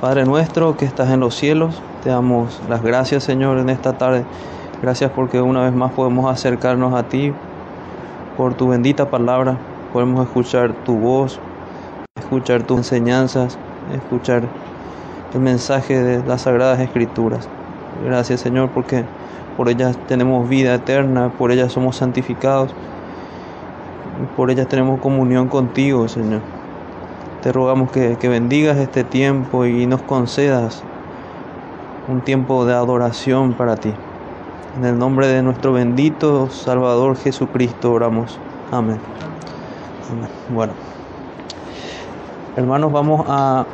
[0.00, 4.26] Padre nuestro que estás en los cielos, te damos las gracias Señor en esta tarde.
[4.82, 7.32] Gracias porque una vez más podemos acercarnos a ti
[8.36, 9.56] por tu bendita palabra.
[9.94, 11.40] Podemos escuchar tu voz,
[12.14, 13.58] escuchar tus enseñanzas,
[13.94, 14.42] escuchar
[15.32, 17.48] el mensaje de las sagradas escrituras.
[18.04, 19.04] Gracias Señor porque
[19.56, 22.70] por ellas tenemos vida eterna, por ellas somos santificados,
[24.36, 26.55] por ellas tenemos comunión contigo Señor.
[27.46, 30.82] Te rogamos que, que bendigas este tiempo y nos concedas
[32.08, 33.94] un tiempo de adoración para ti.
[34.76, 38.36] En el nombre de nuestro bendito Salvador Jesucristo oramos.
[38.72, 38.98] Amén.
[40.52, 40.72] Bueno,
[42.56, 43.64] hermanos, vamos a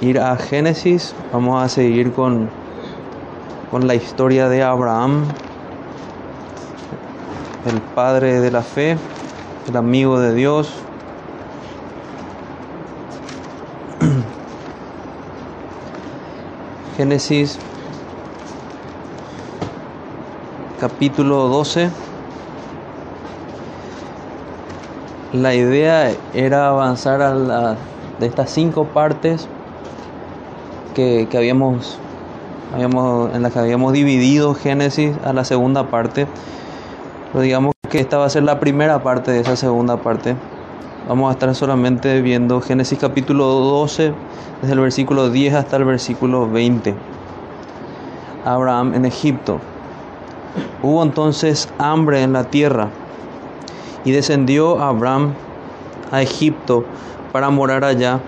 [0.00, 2.50] ir a Génesis, vamos a seguir con,
[3.70, 5.22] con la historia de Abraham,
[7.72, 8.98] el padre de la fe,
[9.68, 10.82] el amigo de Dios.
[17.00, 17.58] Génesis
[20.78, 21.88] capítulo 12.
[25.32, 27.76] La idea era avanzar a la,
[28.18, 29.48] de estas cinco partes
[30.94, 31.98] que, que habíamos,
[32.74, 36.26] habíamos, en las que habíamos dividido Génesis a la segunda parte.
[37.32, 40.36] Pero digamos que esta va a ser la primera parte de esa segunda parte.
[41.08, 44.12] Vamos a estar solamente viendo Génesis capítulo 12,
[44.60, 46.94] desde el versículo 10 hasta el versículo 20.
[48.44, 49.60] Abraham en Egipto.
[50.82, 52.90] Hubo entonces hambre en la tierra
[54.04, 55.32] y descendió Abraham
[56.12, 56.84] a Egipto
[57.32, 58.20] para morar allá,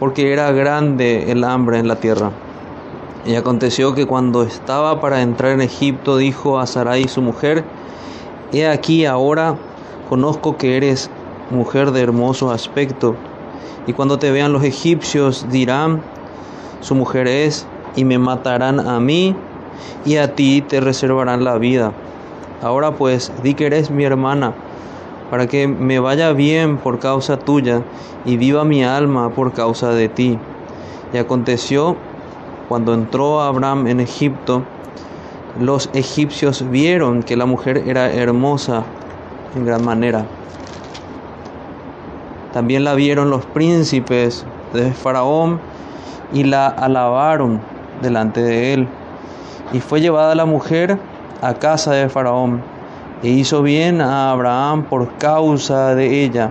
[0.00, 2.32] porque era grande el hambre en la tierra.
[3.24, 7.64] Y aconteció que cuando estaba para entrar en Egipto, dijo a Sarai su mujer,
[8.52, 9.54] He aquí ahora
[10.08, 11.08] conozco que eres
[11.50, 13.16] mujer de hermoso aspecto,
[13.86, 16.02] y cuando te vean los egipcios dirán,
[16.80, 19.36] su mujer es, y me matarán a mí,
[20.04, 21.92] y a ti te reservarán la vida.
[22.62, 24.54] Ahora pues, di que eres mi hermana,
[25.30, 27.82] para que me vaya bien por causa tuya,
[28.24, 30.38] y viva mi alma por causa de ti.
[31.12, 31.96] Y aconteció,
[32.68, 34.62] cuando entró Abraham en Egipto,
[35.58, 38.84] los egipcios vieron que la mujer era hermosa
[39.56, 40.26] en gran manera.
[42.52, 45.60] También la vieron los príncipes de Faraón
[46.32, 47.60] y la alabaron
[48.02, 48.88] delante de él.
[49.72, 50.98] Y fue llevada la mujer
[51.42, 52.62] a casa de Faraón,
[53.22, 56.50] e hizo bien a Abraham por causa de ella.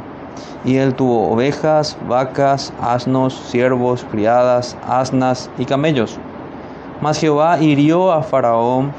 [0.64, 6.18] Y él tuvo ovejas, vacas, asnos, siervos, criadas, asnas y camellos.
[7.02, 8.92] Mas Jehová hirió a Faraón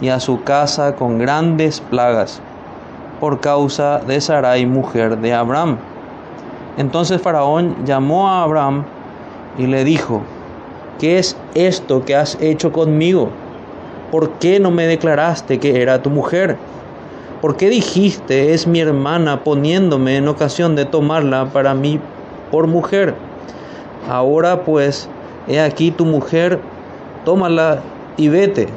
[0.00, 2.40] y a su casa con grandes plagas,
[3.18, 5.78] por causa de Sarai, mujer de Abraham.
[6.76, 8.84] Entonces Faraón llamó a Abraham
[9.58, 10.22] y le dijo,
[10.98, 13.30] ¿qué es esto que has hecho conmigo?
[14.10, 16.56] ¿Por qué no me declaraste que era tu mujer?
[17.40, 21.98] ¿Por qué dijiste es mi hermana poniéndome en ocasión de tomarla para mí
[22.50, 23.14] por mujer?
[24.08, 25.08] Ahora pues,
[25.48, 26.60] he aquí tu mujer,
[27.24, 27.80] tómala
[28.16, 28.68] y vete.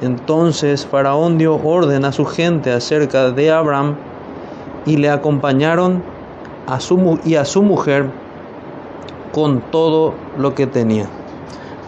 [0.00, 3.96] Entonces Faraón dio orden a su gente acerca de Abraham
[4.84, 6.02] y le acompañaron
[6.66, 8.10] a su, y a su mujer
[9.32, 11.06] con todo lo que tenía.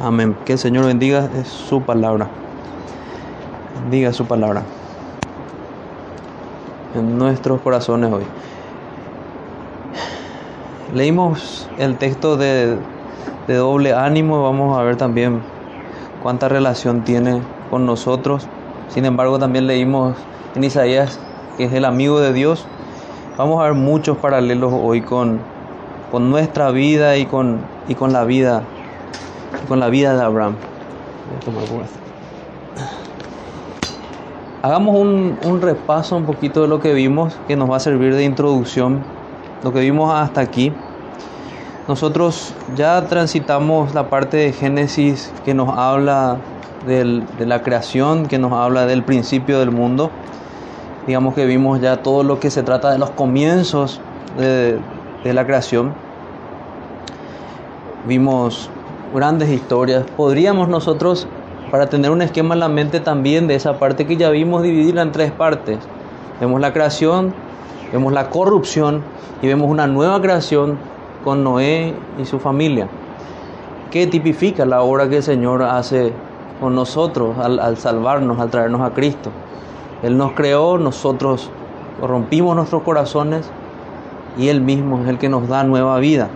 [0.00, 0.36] Amén.
[0.44, 2.28] Que el Señor bendiga su palabra.
[3.90, 4.62] Diga su palabra
[6.94, 8.24] en nuestros corazones hoy.
[10.94, 12.76] Leímos el texto de,
[13.48, 15.42] de doble ánimo, vamos a ver también
[16.22, 18.46] cuánta relación tiene con nosotros.
[18.88, 20.16] Sin embargo, también leímos
[20.54, 21.18] en Isaías
[21.56, 22.66] que es el amigo de Dios.
[23.36, 25.40] Vamos a ver muchos paralelos hoy con,
[26.12, 27.58] con nuestra vida y con,
[27.88, 28.62] y con la vida
[29.66, 30.54] con la vida de Abraham.
[34.62, 38.14] Hagamos un, un, repaso un poquito de lo que vimos que nos va a servir
[38.14, 39.02] de introducción,
[39.64, 40.72] lo que vimos hasta aquí.
[41.88, 46.38] Nosotros ya transitamos la parte de Génesis que nos habla
[46.86, 50.12] del, de la creación, que nos habla del principio del mundo.
[51.06, 54.00] Digamos que vimos ya todo lo que se trata de los comienzos
[54.38, 54.80] de,
[55.24, 55.92] la creación.
[58.06, 58.70] Vimos
[59.14, 60.04] grandes historias.
[60.16, 61.26] Podríamos nosotros,
[61.70, 65.02] para tener un esquema en la mente también de esa parte que ya vimos, dividirla
[65.02, 65.78] en tres partes.
[66.40, 67.34] Vemos la creación,
[67.92, 69.02] vemos la corrupción
[69.42, 70.78] y vemos una nueva creación
[71.22, 72.88] con Noé y su familia.
[73.90, 76.14] ¿Qué tipifica la obra que el Señor hace
[76.60, 79.30] con nosotros al salvarnos, al traernos a Cristo?
[80.04, 81.50] Él nos creó, nosotros
[82.02, 83.50] rompimos nuestros corazones
[84.36, 86.28] y Él mismo es el que nos da nueva vida.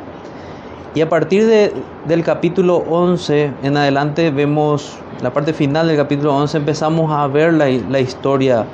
[0.94, 1.74] Y a partir de,
[2.06, 7.52] del capítulo 11 en adelante vemos la parte final del capítulo 11, empezamos a ver
[7.52, 8.64] la, historia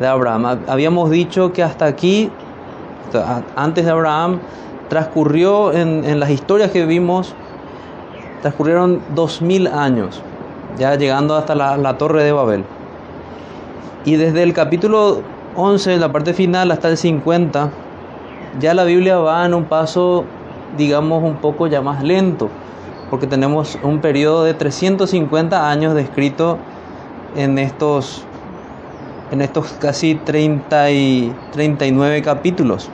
[0.00, 0.60] de Abraham.
[0.66, 2.30] Habíamos dicho que hasta aquí,
[3.54, 4.40] antes de Abraham,
[4.88, 7.34] transcurrió en, las historias que vimos,
[8.40, 10.22] transcurrieron dos mil años,
[10.78, 12.64] ya llegando hasta la torre de Babel.
[14.04, 15.22] Y desde el capítulo
[15.54, 17.70] 11, la parte final, hasta el 50,
[18.58, 20.24] ya la Biblia va en un paso,
[20.76, 22.48] digamos, un poco ya más lento,
[23.10, 26.58] porque tenemos un periodo de 350 años descrito
[27.36, 28.24] en estos,
[29.30, 32.90] en estos casi 30 y 39 capítulos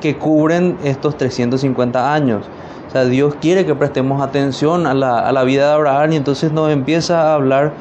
[0.00, 2.46] que cubren estos 350 años.
[2.88, 6.16] O sea, Dios quiere que prestemos atención a la, a la vida de Abraham y
[6.16, 7.72] entonces nos empieza a hablar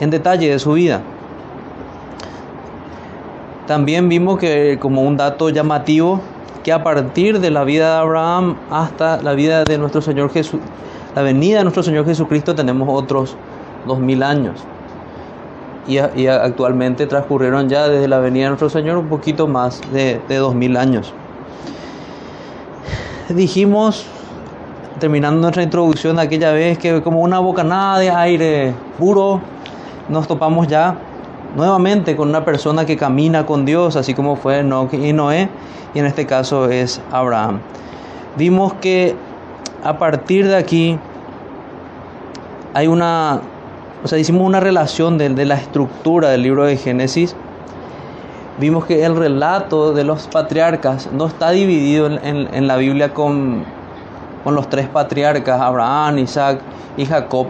[0.00, 1.02] en detalle de su vida.
[3.70, 6.20] También vimos que como un dato llamativo,
[6.64, 10.58] que a partir de la vida de Abraham hasta la vida de nuestro Señor Jesús,
[11.14, 13.36] la venida de nuestro Señor Jesucristo tenemos otros
[13.86, 14.64] dos mil años.
[15.86, 20.36] Y, actualmente transcurrieron ya desde la venida de nuestro Señor un poquito más de, de
[20.38, 21.14] dos mil años.
[23.28, 24.04] Dijimos,
[24.98, 29.40] terminando nuestra introducción aquella vez, que como una bocanada de aire puro
[30.08, 30.98] nos topamos ya
[31.56, 35.48] nuevamente con una persona que camina con Dios, así como fue Enoch y Noé,
[35.94, 37.60] y en este caso es Abraham.
[38.36, 39.14] Vimos que
[39.82, 40.98] a partir de aquí
[42.74, 43.40] hay una,
[44.04, 47.34] o sea, hicimos una relación de, la estructura del libro de Génesis.
[48.58, 53.14] Vimos que el relato de los patriarcas no está dividido en, en, en la Biblia
[53.14, 53.64] con,
[54.44, 56.60] con los tres patriarcas, Abraham, Isaac
[56.96, 57.46] y Jacob,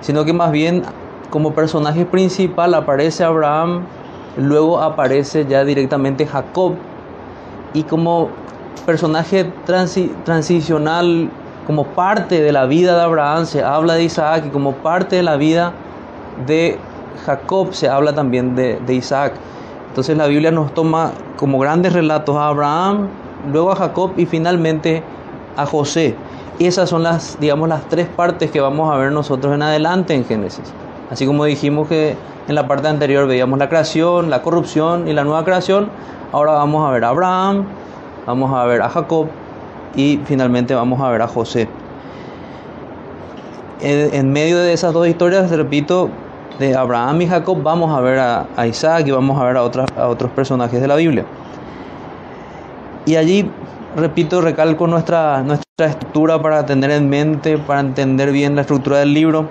[0.00, 0.82] sino que más bien
[1.34, 3.86] como personaje principal aparece Abraham,
[4.36, 6.74] luego aparece ya directamente Jacob
[7.72, 8.28] y como
[8.86, 9.52] personaje
[10.24, 11.28] transicional,
[11.66, 15.24] como parte de la vida de Abraham se habla de Isaac y como parte de
[15.24, 15.72] la vida
[16.46, 16.78] de
[17.26, 19.32] Jacob se habla también de, de Isaac.
[19.88, 23.08] Entonces la Biblia nos toma como grandes relatos a Abraham,
[23.52, 25.02] luego a Jacob y finalmente
[25.56, 26.14] a José.
[26.60, 30.14] Y esas son las, digamos, las tres partes que vamos a ver nosotros en adelante
[30.14, 30.72] en Génesis.
[31.10, 32.16] Así como dijimos que
[32.48, 35.88] en la parte anterior veíamos la creación, la corrupción y la nueva creación,
[36.32, 37.64] ahora vamos a ver a Abraham,
[38.26, 39.28] vamos a ver a Jacob
[39.94, 41.68] y finalmente vamos a ver a José.
[43.80, 46.08] En, medio de esas dos historias, repito,
[46.58, 50.08] de Abraham y Jacob, vamos a ver a, Isaac y vamos a ver a, a
[50.08, 51.26] otros personajes de la Biblia.
[53.04, 53.50] Y allí,
[53.94, 59.12] repito, recalco nuestra, nuestra estructura para tener en mente, para entender bien la estructura del
[59.12, 59.48] libro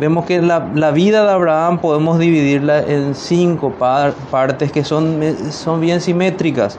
[0.00, 5.20] vemos que la, la, vida de Abraham podemos dividirla en cinco par, partes que son,
[5.50, 6.78] son bien simétricas.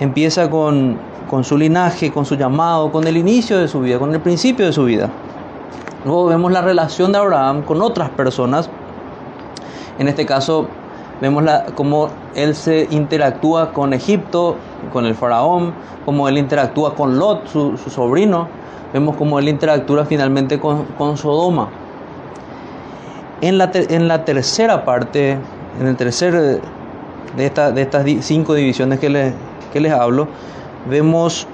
[0.00, 0.98] Empieza con,
[1.30, 4.66] con su linaje, con su llamado, con el inicio de su vida, con el principio
[4.66, 5.08] de su vida.
[6.04, 8.68] Luego vemos la relación de Abraham con otras personas.
[10.00, 10.66] En este caso
[11.20, 14.56] vemos la, cómo él se interactúa con Egipto,
[14.92, 15.74] con el faraón,
[16.04, 18.48] cómo él interactúa con Lot, su, su sobrino.
[18.92, 21.68] Vemos cómo él interactúa finalmente con, con Sodoma.
[23.40, 25.38] En la, en la tercera parte,
[25.80, 26.60] en el tercer
[27.36, 29.32] de, esta, de estas cinco divisiones que les,
[29.72, 30.26] que les hablo,
[30.88, 31.46] vemos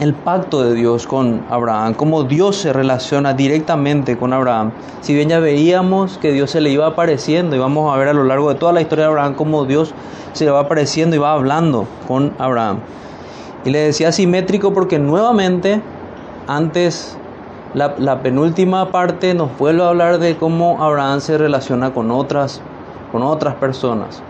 [0.00, 4.72] el pacto de Dios con Abraham, cómo Dios se relaciona directamente con Abraham.
[5.00, 8.12] Si bien ya veíamos que Dios se le iba apareciendo, y vamos a ver a
[8.12, 9.92] lo largo de toda la historia de Abraham cómo Dios
[10.32, 12.78] se le va apareciendo y va hablando con Abraham.
[13.64, 15.82] Y le decía simétrico porque nuevamente,
[16.46, 17.18] antes
[17.74, 22.60] la, penúltima parte nos vuelve a hablar de cómo Abraham se relaciona con otras,
[23.12, 24.22] con otras personas.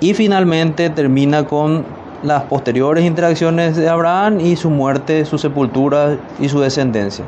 [0.00, 1.84] Y finalmente termina con
[2.22, 7.24] las posteriores interacciones de Abraham y su muerte, su sepultura y su descendencia.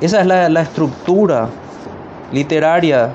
[0.00, 1.48] Esa es la, estructura
[2.32, 3.10] literaria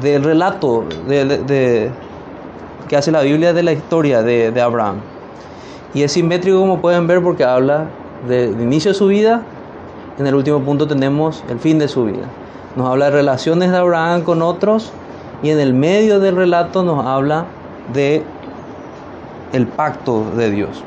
[0.00, 1.90] del relato de,
[2.88, 4.96] que hace la Biblia de la historia de, de Abraham.
[5.94, 7.86] Y es simétrico como pueden ver porque habla
[8.26, 9.42] del inicio de su vida
[10.18, 12.26] en el último punto tenemos el fin de su vida.
[12.74, 14.92] Nos habla de relaciones de Abraham con otros
[15.42, 17.46] y en el medio del relato nos habla
[17.92, 18.22] de
[19.52, 20.82] el pacto de Dios.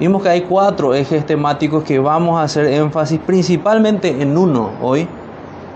[0.00, 5.08] Vimos que hay cuatro ejes temáticos que vamos a hacer énfasis principalmente en uno hoy,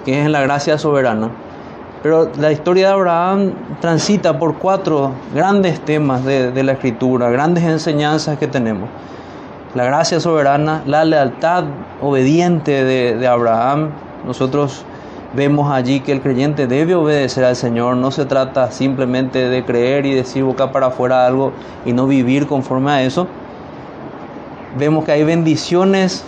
[0.05, 1.31] que es en la gracia soberana.
[2.03, 7.65] Pero la historia de Abraham transita por cuatro grandes temas de, de la escritura, grandes
[7.65, 8.89] enseñanzas que tenemos
[9.75, 11.65] la gracia soberana, la lealtad
[12.00, 13.91] obediente de, Abraham.
[14.27, 14.85] Nosotros
[15.35, 17.97] vemos allí que el creyente debe obedecer al Señor.
[17.97, 21.53] No se trata simplemente de creer y decir boca para afuera algo
[21.87, 23.29] y no vivir conforme a eso.
[24.77, 26.25] vemos que hay bendiciones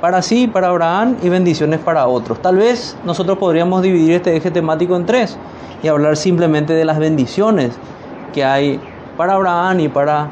[0.00, 2.40] para sí, para Abraham, y bendiciones para otros.
[2.40, 5.36] Tal vez nosotros podríamos dividir este eje temático en tres
[5.82, 7.72] y hablar simplemente de las bendiciones
[8.32, 8.80] que hay
[9.16, 10.28] para Abraham y para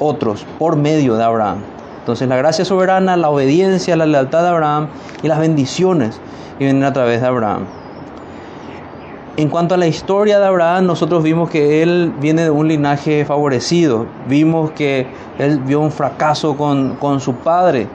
[0.00, 1.58] otros por medio de Abraham.
[2.00, 4.88] Entonces la gracia soberana, la obediencia, la lealtad de Abraham
[5.22, 6.18] y las bendiciones
[6.58, 7.66] que vienen a través de Abraham.
[9.36, 13.24] En cuanto a la historia de Abraham, nosotros vimos que él viene de un linaje
[13.24, 14.06] favorecido.
[14.28, 15.06] Vimos que
[15.38, 17.86] él vio un fracaso con, con su padre,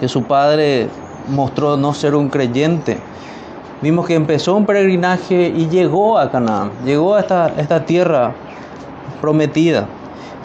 [0.00, 0.88] que su padre
[1.28, 2.98] mostró no ser un creyente.
[3.80, 8.34] Vimos que empezó un peregrinaje y llegó a Canaán, llegó a esta, esta tierra
[9.20, 9.86] prometida.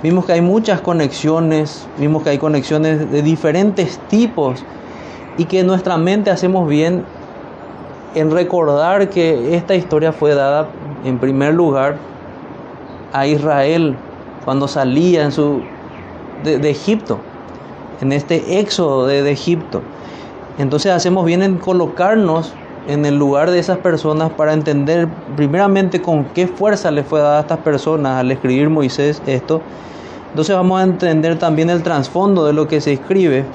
[0.04, 4.64] Vimos que hay muchas conexiones, vimos que hay conexiones de diferentes tipos
[5.38, 7.06] y que en nuestra mente hacemos bien
[8.14, 10.68] en recordar que esta historia fue dada
[11.04, 11.98] en primer lugar
[13.14, 13.96] a Israel
[14.44, 15.62] cuando salía en su,
[16.44, 17.20] de, Egipto,
[18.02, 19.82] en este éxodo de, de Egipto.
[20.58, 22.54] Entonces hacemos bien en colocarnos
[22.88, 27.38] en el lugar de esas personas para entender primeramente con qué fuerza le fue dada
[27.38, 29.62] a estas personas al escribir Moisés esto.
[30.30, 33.46] Entonces vamos a entender también el trasfondo de lo que se escribe.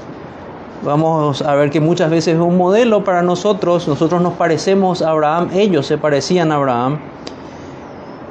[0.82, 3.86] Vamos a ver que muchas veces es un modelo para nosotros.
[3.86, 6.98] Nosotros nos parecemos a Abraham, ellos se parecían a Abraham.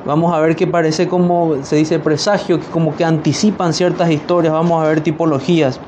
[0.05, 4.51] Vamos a ver que parece como se dice presagio, que como que anticipan ciertas historias.
[4.51, 5.79] Vamos a ver tipologías.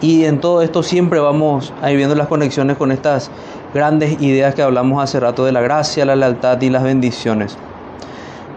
[0.00, 3.30] Y en todo esto siempre vamos a ir viendo las conexiones con estas
[3.72, 7.56] grandes ideas que hablamos hace rato de la gracia, la lealtad y las bendiciones.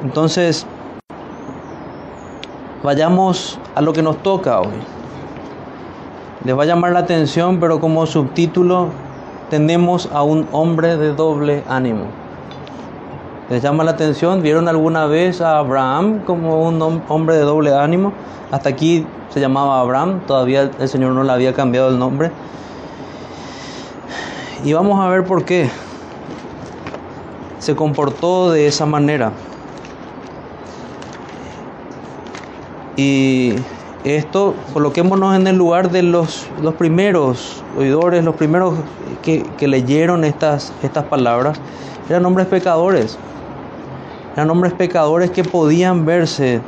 [0.03, 0.65] Entonces,
[2.83, 4.67] vayamos a lo que nos toca hoy.
[6.43, 8.89] Les va a llamar la atención, pero como subtítulo
[9.49, 12.05] tenemos a un hombre de doble ánimo.
[13.49, 14.43] ¿Les llama la atención?
[14.43, 18.13] ¿Vieron alguna vez a Abraham como un hombre de doble ánimo?
[18.51, 22.29] Hasta aquí se llamaba Abraham, todavía el Señor no le había cambiado el nombre.
[24.63, 25.67] Y vamos a ver por qué
[27.57, 29.31] se comportó de esa manera.
[32.97, 33.55] Y
[34.03, 38.75] esto, coloquémonos en el lugar de los, los primeros oidores, los primeros
[39.23, 41.59] que, que leyeron estas, estas palabras,
[42.09, 43.17] eran hombres pecadores.
[44.39, 46.61] Eran hombres pecadores que podían verse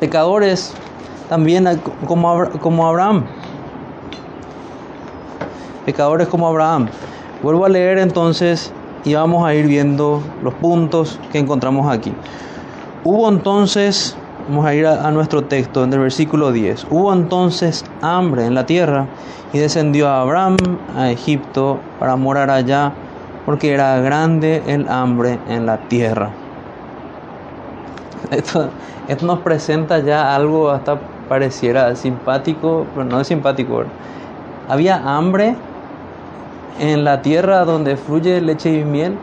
[0.00, 0.74] pecadores
[1.28, 3.26] también como, como Abraham.
[5.84, 6.88] Pecadores como Abraham.
[7.44, 8.72] Vuelvo a leer entonces
[9.04, 12.12] y vamos a ir viendo los puntos que encontramos aquí.
[13.04, 14.16] Hubo entonces,
[14.48, 16.88] vamos a ir a, nuestro texto en el versículo 10.
[16.90, 19.06] Hubo entonces hambre en la tierra
[19.52, 20.56] y descendió a Abraham
[20.96, 22.94] a Egipto para morar allá
[23.46, 26.30] porque era grande el hambre en la tierra.
[28.32, 28.68] Esto,
[29.22, 30.98] nos presenta ya algo hasta
[31.28, 33.84] pareciera simpático, pero no es simpático.
[34.68, 35.54] Había hambre
[36.80, 39.16] en la tierra donde fluye leche y miel.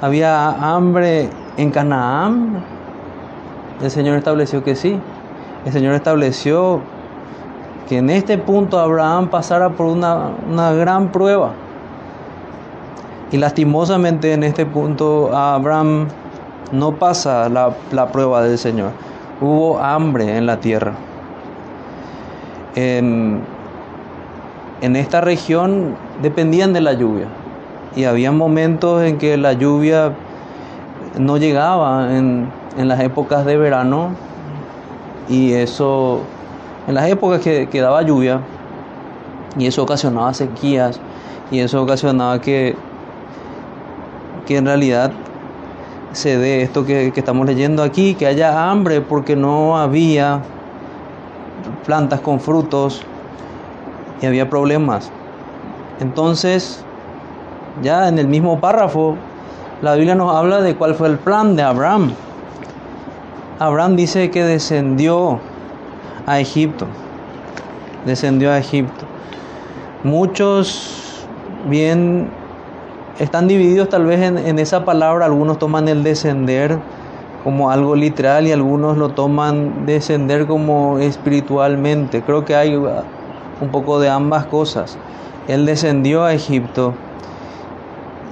[0.00, 2.62] Había hambre en Canaán.
[3.82, 4.96] El Señor estableció que sí.
[5.64, 6.80] El Señor estableció
[7.88, 11.52] que en este punto Abraham pasara por una gran prueba.
[13.32, 16.08] Y lastimosamente en este punto Abraham
[16.72, 18.90] no pasa la, la prueba del Señor.
[19.40, 20.94] Hubo hambre en la tierra.
[22.74, 23.42] En,
[24.80, 27.26] esta región dependían de la lluvia.
[27.96, 30.12] Y había momentos en que la lluvia
[31.18, 34.10] no llegaba en, en las épocas de verano.
[35.28, 36.20] Y eso,
[36.88, 38.40] en las épocas que, que, daba lluvia,
[39.56, 41.00] y eso ocasionaba sequías,
[41.52, 42.74] y eso ocasionaba que,
[44.50, 45.12] que en realidad
[46.10, 50.40] se dé esto que, que estamos leyendo aquí, que haya hambre porque no había
[51.86, 53.02] plantas con frutos
[54.20, 55.12] y había problemas.
[56.00, 56.84] Entonces,
[57.80, 59.14] ya en el mismo párrafo,
[59.82, 62.10] la Biblia nos habla de cuál fue el plan de Abraham.
[63.60, 65.38] Abraham dice que descendió
[66.26, 66.88] a Egipto.
[68.04, 69.04] Descendió a Egipto.
[70.02, 71.24] Muchos
[71.68, 72.39] bien
[73.20, 75.26] están divididos tal vez en, esa palabra.
[75.26, 76.78] Algunos toman el descender
[77.44, 82.22] como algo literal y algunos lo toman descender como espiritualmente.
[82.22, 84.96] Creo que hay un poco de ambas cosas.
[85.48, 86.94] Él descendió a Egipto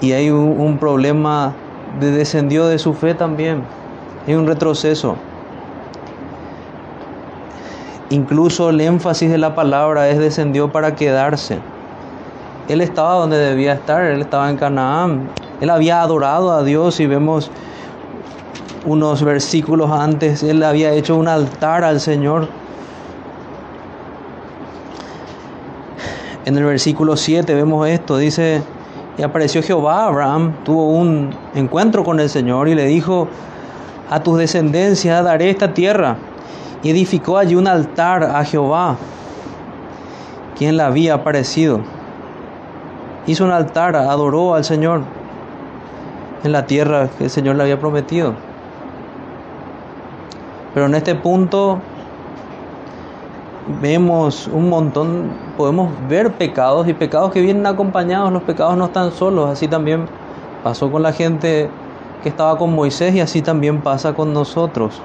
[0.01, 1.53] y hay un, problema
[2.01, 3.65] de descendió de su fe también.
[4.27, 5.17] Hay un retroceso.
[8.09, 11.59] Incluso el énfasis de la palabra es descendió para quedarse.
[12.69, 15.31] Él estaba donde debía estar, él estaba en Canaán.
[15.61, 17.51] Él había adorado a Dios y vemos
[18.85, 22.49] unos versículos antes, él había hecho un altar al Señor.
[26.45, 28.63] En el versículo 7 vemos esto, dice,
[29.19, 33.29] y apareció Jehová, Abraham tuvo un encuentro con el Señor y le dijo,
[34.09, 36.17] a tus descendencias daré esta tierra.
[36.83, 38.97] Y edificó allí un altar a Jehová,
[40.57, 41.81] quien le había aparecido.
[43.29, 45.03] Hizo un altar, adoró al Señor
[46.43, 48.33] en la tierra que el Señor le había prometido.
[50.73, 51.79] Pero en este punto
[53.83, 59.13] vemos un montón, podemos ver pecados y pecados que vienen acompañados, los pecados no están
[59.13, 60.07] solos, así también
[60.65, 61.69] pasó con la gente
[62.23, 65.03] que estaba con Moisés y así también pasa con nosotros.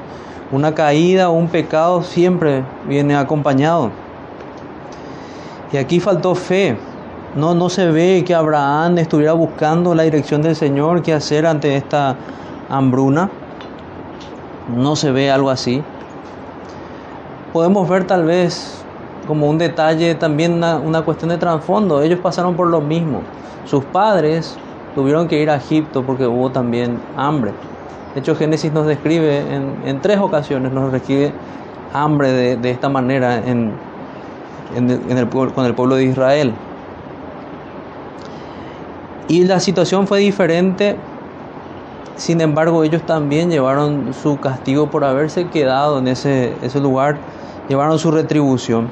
[0.50, 3.92] Una caída o un pecado siempre viene acompañado.
[5.74, 6.78] Y aquí faltó fe.
[7.36, 11.76] No, no se ve que Abraham estuviera buscando la dirección del Señor, qué hacer ante
[11.76, 12.16] esta
[12.70, 13.32] hambruna.
[14.76, 15.82] No se ve algo así.
[17.52, 18.84] Podemos ver tal vez
[19.28, 22.04] como un detalle también una, cuestión de trasfondo.
[22.04, 23.22] Ellos pasaron por lo mismo.
[23.66, 24.56] Sus padres
[24.94, 27.52] tuvieron que ir a Egipto porque hubo también hambre.
[28.14, 29.40] De hecho, Génesis nos describe
[29.86, 31.34] en, tres ocasiones, nos describe
[31.94, 33.74] hambre de, esta manera en,
[35.56, 36.54] con el pueblo de Israel.
[39.28, 40.98] Y la situación fue diferente,
[42.18, 47.18] sin embargo ellos también llevaron su castigo por haberse quedado en ese, ese lugar,
[47.70, 48.90] llevaron su retribución.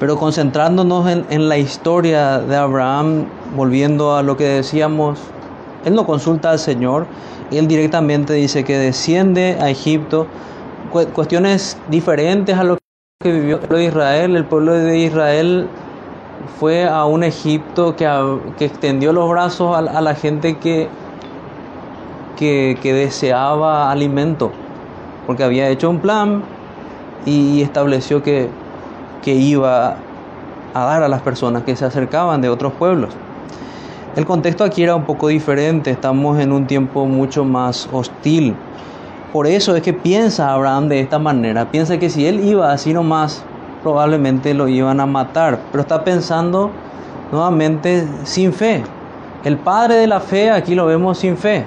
[0.00, 5.20] Pero concentrándonos en, la historia de Abraham, volviendo a lo que decíamos,
[5.84, 7.06] él no consulta al Señor,
[7.50, 10.26] él directamente dice que desciende a Egipto,
[10.90, 12.78] cuestiones diferentes a lo
[13.22, 14.36] que vivió el pueblo de Israel.
[14.36, 15.68] El pueblo de Israel
[16.58, 18.06] fue a un Egipto que,
[18.58, 20.88] que extendió los brazos a, la gente que,
[22.36, 24.52] que, que deseaba alimento,
[25.26, 26.42] porque había hecho un plan
[27.26, 28.48] y estableció que
[29.24, 29.96] que iba
[30.74, 33.14] a dar a las personas que se acercaban de otros pueblos.
[34.16, 38.54] El contexto aquí era un poco diferente, estamos en un tiempo mucho más hostil.
[39.32, 42.92] Por eso es que piensa Abraham de esta manera, piensa que si él iba así
[42.92, 43.42] nomás,
[43.84, 46.72] probablemente lo iban a matar, pero está pensando
[47.30, 48.82] nuevamente sin fe.
[49.44, 51.64] El padre de la fe aquí lo vemos sin fe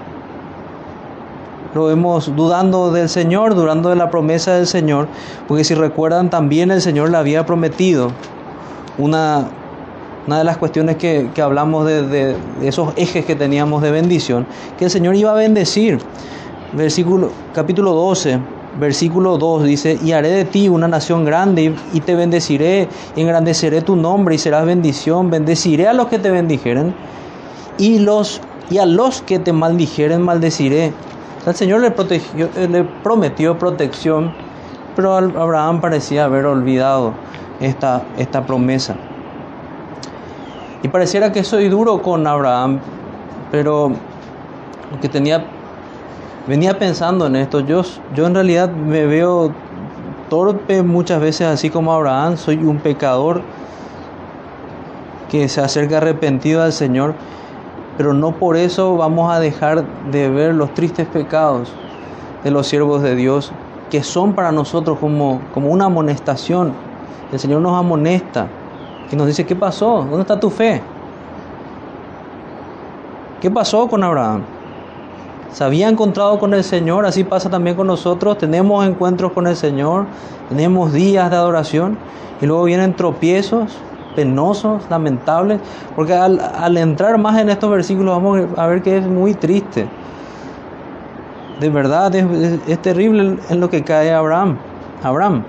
[1.78, 5.08] lo vemos dudando del Señor, dudando de la promesa del Señor,
[5.48, 8.12] porque si recuerdan también el Señor le había prometido
[8.98, 9.48] una,
[10.26, 14.48] una de las cuestiones que, hablamos de, esos ejes que teníamos de bendición,
[14.80, 16.00] que el Señor iba a bendecir.
[16.74, 18.40] Versículo, capítulo 12,
[18.80, 23.96] versículo 2 dice, y haré de ti una nación grande y, te bendeciré, engrandeceré tu
[23.96, 26.94] nombre y serás bendición, bendeciré a los que te bendijeren
[27.78, 30.94] y, los, y a los que te maldijeren maldeciré
[31.48, 34.34] el Señor le, eh, le prometió protección,
[34.98, 37.14] pero Abraham parecía haber olvidado
[37.62, 38.98] esta, esta promesa.
[40.84, 42.80] Y pareciera que soy duro con Abraham,
[43.50, 43.94] pero
[44.92, 45.46] lo que tenía,
[46.48, 47.82] venía pensando en esto, yo,
[48.16, 49.54] yo en realidad me veo
[50.30, 53.42] torpe muchas veces, así como Abraham, soy un pecador
[55.30, 57.16] que se acerca arrepentido al Señor
[57.98, 61.74] pero no por eso vamos a dejar de ver los tristes pecados
[62.44, 63.52] de los siervos de Dios,
[63.90, 66.74] que son para nosotros como, como una amonestación.
[67.32, 68.48] El Señor nos amonesta
[69.12, 70.02] y nos dice, ¿qué pasó?
[70.04, 70.82] ¿Dónde está tu fe?
[73.42, 74.44] ¿Qué pasó con Abraham?
[75.52, 78.38] Se había encontrado con el Señor, así pasa también con nosotros.
[78.38, 80.06] Tenemos encuentros con el Señor,
[80.50, 81.98] tenemos días de adoración
[82.42, 83.78] y luego vienen tropiezos
[84.18, 85.60] penosos, lamentables,
[85.96, 89.88] porque al, entrar más en estos versículos vamos a ver que es muy triste.
[91.60, 94.58] De verdad es, terrible en lo que cae Abraham.
[95.04, 95.44] Abraham.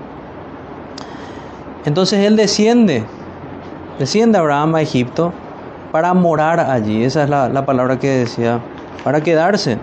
[1.87, 3.05] Entonces él desciende,
[3.99, 5.33] desciende Abraham a Egipto
[5.91, 7.05] para morar allí.
[7.05, 8.61] Esa es la, la palabra que decía,
[9.05, 9.79] para quedarse.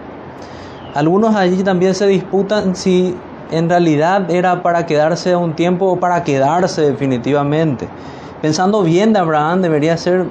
[0.94, 3.16] Algunos allí también se disputan si
[3.52, 7.88] en realidad era para quedarse un tiempo o para quedarse definitivamente
[8.46, 10.26] pensando bien de Abraham, debería ser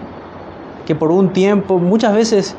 [0.86, 2.54] que por un tiempo, muchas veces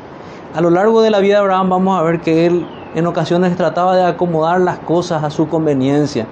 [0.54, 3.56] a lo largo de la vida de Abraham vamos a ver que él en ocasiones
[3.56, 6.26] trataba de acomodar las cosas a su conveniencia.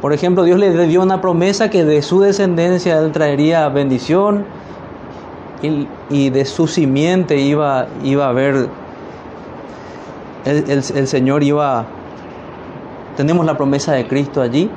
[0.00, 4.44] Por ejemplo, Dios le dio una promesa que de su descendencia él traería bendición
[6.08, 8.68] y, de su simiente iba, iba a haber,
[10.48, 11.84] el, Señor iba,
[13.16, 14.70] tenemos la promesa de Cristo allí.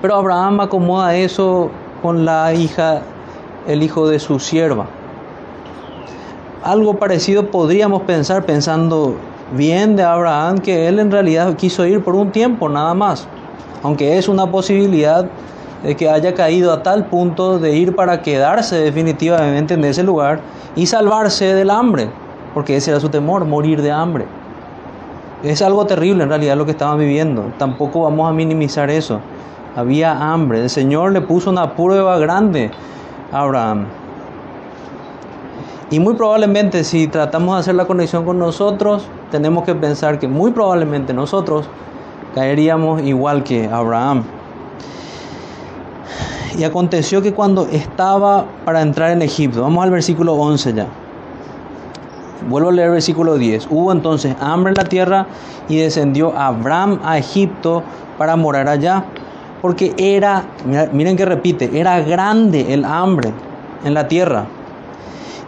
[0.00, 1.70] Pero Abraham acomoda eso
[2.02, 3.02] con la hija,
[3.66, 4.86] el hijo de su sierva.
[6.62, 9.16] Algo parecido podríamos pensar pensando
[9.54, 13.26] bien de Abraham que él en realidad quiso ir por un tiempo nada más,
[13.82, 15.26] aunque es una posibilidad
[15.82, 20.40] de que haya caído a tal punto de ir para quedarse definitivamente en ese lugar
[20.74, 22.08] y salvarse del hambre,
[22.54, 24.24] porque ese era su temor, morir de hambre.
[25.42, 29.20] Es algo terrible en realidad lo que estaban viviendo, tampoco vamos a minimizar eso.
[29.76, 32.70] Había hambre, el Señor le puso una prueba grande
[33.32, 33.86] a Abraham.
[35.90, 40.28] Y muy probablemente si tratamos de hacer la conexión con nosotros, tenemos que pensar que
[40.28, 41.68] muy probablemente nosotros
[42.34, 44.24] caeríamos igual que Abraham.
[46.56, 50.86] Y aconteció que cuando estaba para entrar en Egipto, vamos al versículo 11 ya.
[52.48, 53.68] Vuelvo a leer versículo 10.
[53.70, 55.26] Hubo entonces hambre en la tierra
[55.68, 57.82] y descendió Abraham a Egipto
[58.18, 59.04] para morar allá.
[59.62, 60.44] Porque era,
[60.92, 63.32] miren que repite, era grande el hambre
[63.84, 64.44] en la tierra.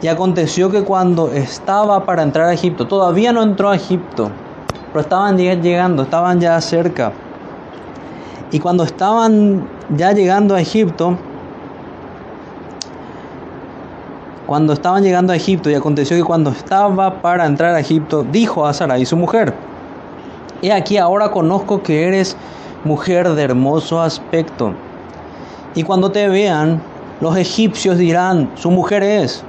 [0.00, 4.30] Y aconteció que cuando estaba para entrar a Egipto, todavía no entró a Egipto,
[4.92, 7.12] pero estaban llegando, estaban ya cerca.
[8.50, 11.18] Y cuando estaban ya llegando a Egipto,
[14.46, 18.64] cuando estaban llegando a Egipto, y aconteció que cuando estaba para entrar a Egipto, dijo
[18.64, 19.52] a Sarai su mujer,
[20.62, 22.36] He aquí ahora conozco que eres
[22.84, 24.72] mujer de hermoso aspecto.
[25.74, 26.80] Y cuando te vean,
[27.20, 29.42] los egipcios dirán, su mujer es,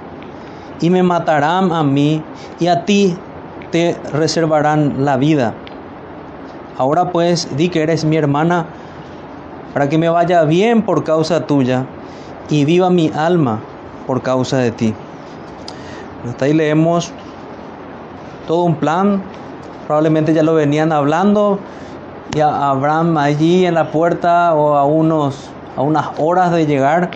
[0.81, 2.23] y me matarán a mí,
[2.59, 3.15] y a ti
[3.71, 5.53] te reservarán la vida.
[6.77, 8.65] Ahora pues di que eres mi hermana,
[9.73, 11.85] para que me vaya bien por causa tuya,
[12.49, 13.61] y viva mi alma
[14.07, 14.95] por causa de ti.
[16.27, 17.11] Hasta ahí leemos
[18.47, 19.21] todo un plan,
[19.85, 21.59] probablemente ya lo venían hablando,
[22.33, 27.11] y a Abraham allí en la puerta o a, unos, a unas horas de llegar,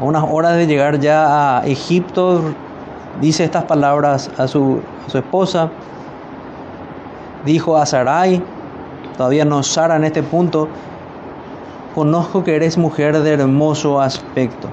[0.00, 2.42] a unas horas de llegar ya a Egipto,
[3.20, 5.70] dice estas palabras a su, a su esposa,
[7.44, 8.42] dijo a Sarai,
[9.16, 10.68] todavía no Sara en este punto,
[11.94, 14.68] conozco que eres mujer de hermoso aspecto.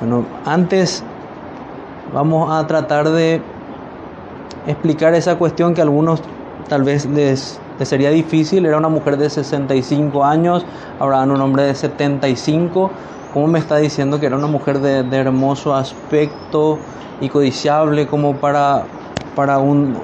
[0.00, 1.04] Bueno, antes
[2.14, 3.42] vamos a tratar de
[4.66, 6.22] explicar esa cuestión que a algunos
[6.70, 8.64] tal vez les, sería difícil.
[8.64, 10.64] Era una mujer de 65 años,
[10.98, 12.90] ahora un hombre de 75.
[13.34, 16.78] ¿Cómo me está diciendo que era una mujer de, hermoso aspecto
[17.20, 18.84] y codiciable como para,
[19.36, 19.98] para, un,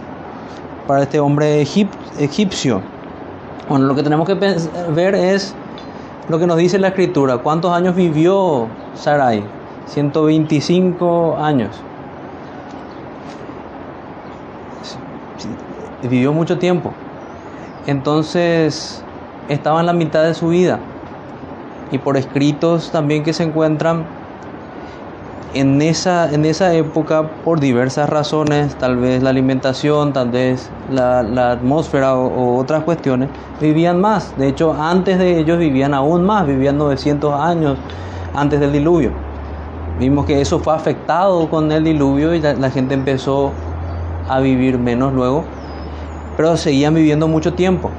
[0.87, 2.83] para este hombre egipcio?
[3.71, 5.55] Bueno, lo que tenemos que ver es
[6.29, 7.39] lo que nos dice la escritura.
[7.39, 9.56] ¿Cuántos años vivió Sarai?
[9.87, 11.81] 125 años.
[16.03, 16.93] Vivió mucho tiempo.
[17.87, 19.03] Entonces
[19.49, 20.79] estaba en la mitad de su vida.
[21.93, 24.05] Y por escritos también que se encuentran
[25.55, 31.21] en esa, en esa época, por diversas razones, tal vez la alimentación, tal vez la,
[31.53, 34.37] atmósfera o, o, otras cuestiones, vivían más.
[34.37, 37.79] De hecho, antes de ellos vivían aún más, vivían 900 años
[38.35, 39.26] antes del diluvio.
[39.99, 43.53] Vimos que eso fue afectado con el diluvio y la, gente empezó
[44.29, 45.45] a vivir menos luego,
[46.37, 47.91] pero seguían viviendo mucho tiempo.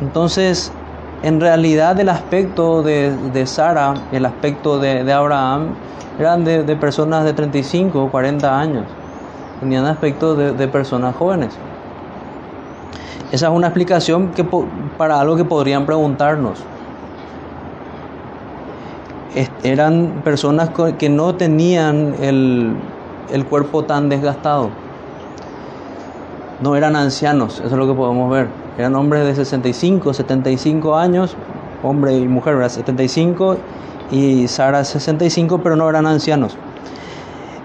[0.00, 0.72] Entonces,
[1.22, 5.74] en realidad el aspecto de, de Sara, el aspecto de, Abraham,
[6.18, 8.84] eran de, personas de 35 o 40 años.
[9.60, 11.54] Tenían aspecto de, personas jóvenes.
[13.32, 14.46] Esa es una explicación que,
[14.96, 16.64] para algo que podrían preguntarnos
[19.62, 22.76] eran personas que no tenían el,
[23.48, 24.70] cuerpo tan desgastado.
[26.60, 28.48] No eran ancianos, eso es lo que podemos ver.
[28.78, 31.36] Eran hombres de 65, 75 años,
[31.82, 32.70] hombre y mujer, ¿verdad?
[32.70, 33.56] 75
[34.10, 36.56] y Sara 65, pero no eran ancianos.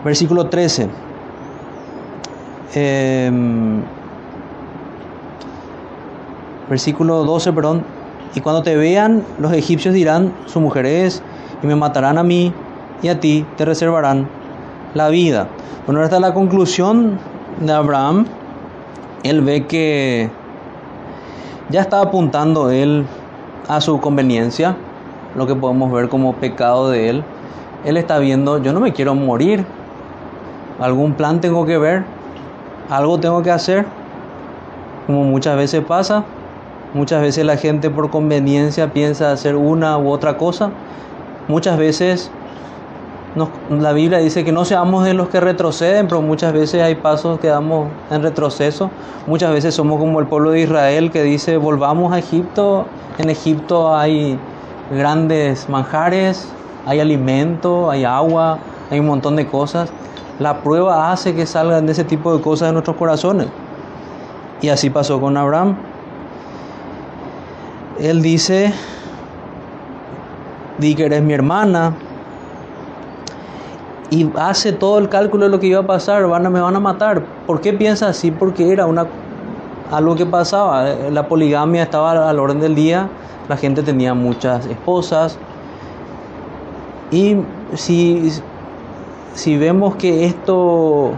[0.03, 0.89] Versículo 13.
[2.73, 3.81] Em,
[6.69, 7.83] versículo 12, perdón.
[8.35, 11.23] Y cuando te vean, los egipcios dirán, su mujer es,
[11.61, 12.53] y me matarán a mí
[13.01, 14.27] y a ti te reservarán
[14.93, 15.47] la vida.
[15.85, 17.19] Bueno, esta es la conclusión
[17.59, 18.25] de Abraham.
[19.23, 20.29] Él ve que
[21.69, 23.05] ya está apuntando él
[23.67, 24.75] a su conveniencia,
[25.35, 27.23] lo que podemos ver como pecado de él.
[27.85, 29.65] Él está viendo, yo no me quiero morir,
[30.79, 32.03] algún plan tengo que ver,
[32.89, 33.85] algo tengo que hacer,
[35.07, 36.23] como muchas veces pasa.
[36.91, 40.71] Muchas veces la gente por conveniencia piensa hacer una u otra cosa
[41.49, 42.31] Muchas veces
[43.71, 47.39] la Biblia dice que no seamos de los que retroceden, pero muchas veces hay pasos
[47.39, 48.91] que damos en retroceso.
[49.25, 52.85] Muchas veces somos como el pueblo de Israel que dice, volvamos a Egipto.
[53.17, 54.37] En Egipto hay
[54.91, 56.47] grandes manjares,
[56.85, 58.59] hay alimento, hay agua,
[58.91, 59.89] hay un montón de cosas.
[60.37, 63.47] La prueba hace que salgan de ese tipo de cosas de nuestros corazones.
[64.61, 65.77] Y así pasó con Abraham.
[67.99, 68.71] Él dice,
[70.79, 71.95] di que eres mi hermana.
[74.11, 76.75] Y hace todo el cálculo de lo que iba a pasar, van a, me van
[76.75, 77.23] a matar.
[77.45, 78.31] ¿Por qué piensa así?
[78.31, 79.05] Porque era una,
[79.91, 80.83] algo que pasaba.
[81.11, 83.07] La poligamia estaba al orden del día,
[83.47, 85.37] la gente tenía muchas esposas.
[87.11, 87.35] Y
[87.75, 88.31] si,
[89.35, 91.11] si vemos que esto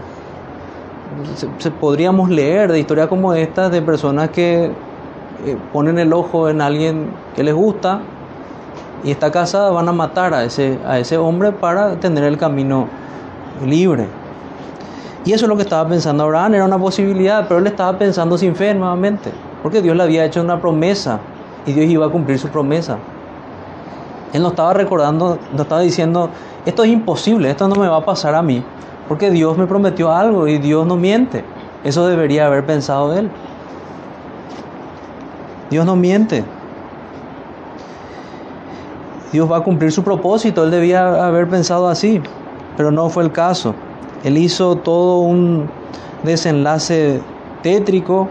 [1.58, 6.60] se, podríamos leer de historias como estas de personas que eh, ponen el ojo en
[6.60, 8.00] alguien que les gusta
[9.04, 12.88] y está casada, van a matar a ese, a ese hombre para tener el camino
[13.66, 14.06] libre.
[15.24, 18.36] Y eso es lo que estaba pensando Abraham, era una posibilidad, pero él estaba pensando
[18.36, 19.30] sin fe nuevamente,
[19.62, 21.20] porque Dios le había hecho una promesa
[21.64, 22.98] y Dios iba a cumplir su promesa.
[24.32, 26.30] Él no estaba recordando, no estaba diciendo,
[26.64, 28.64] esto es imposible, esto no me va a pasar a mí,
[29.08, 31.44] porque Dios me prometió algo y Dios no miente.
[31.84, 33.30] Eso debería haber pensado él.
[35.70, 36.44] Dios no miente.
[39.32, 40.64] Dios va a cumplir su propósito.
[40.64, 42.20] Él debía haber pensado así,
[42.76, 43.74] pero no fue el caso.
[44.24, 45.68] Él hizo todo un
[46.22, 47.20] desenlace
[47.62, 48.28] tétrico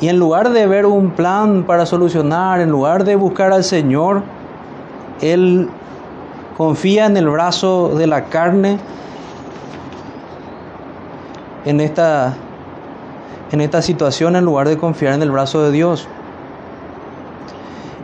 [0.00, 4.22] y en lugar de ver un plan para solucionar, en lugar de buscar al Señor,
[5.22, 5.70] Él
[6.56, 8.78] confía en el brazo de la carne
[11.64, 12.34] en esta,
[13.52, 16.08] en esta situación en lugar de confiar en el brazo de Dios.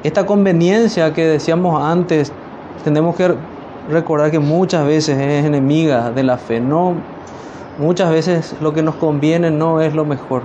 [0.04, 2.32] Esta conveniencia que decíamos antes,
[2.82, 3.34] tenemos que
[3.88, 6.60] recordar que muchas veces es enemiga de la fe.
[6.60, 6.94] No,
[7.78, 10.42] muchas veces lo que nos conviene no es lo mejor.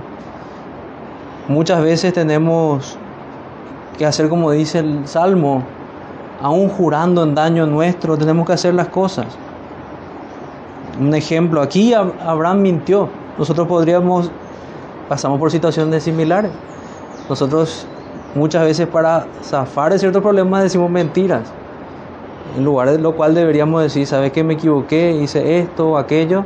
[1.47, 2.97] Muchas veces tenemos
[3.97, 5.63] que hacer como dice el Salmo,
[6.39, 9.25] aún jurando en daño nuestro, tenemos que hacer las cosas.
[10.99, 13.09] Un ejemplo, aquí Abraham mintió.
[13.39, 14.29] Nosotros podríamos,
[15.09, 16.51] pasamos por situaciones similares.
[17.27, 17.87] Nosotros
[18.35, 21.43] muchas veces para zafar de ciertos problemas decimos mentiras.
[22.57, 25.11] En lugar de lo cual deberíamos decir, ¿sabes que me equivoqué?
[25.11, 26.43] Hice esto aquello.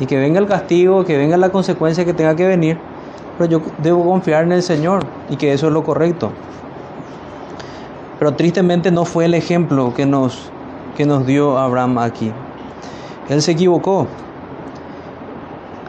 [0.00, 2.78] Y que venga el castigo, que venga la consecuencia que tenga que venir.
[3.38, 6.30] Pero yo debo confiar en el Señor y que eso es lo correcto.
[8.18, 10.50] Pero tristemente no fue el ejemplo que nos,
[10.96, 12.32] que nos dio Abraham aquí.
[13.28, 14.06] Él se equivocó.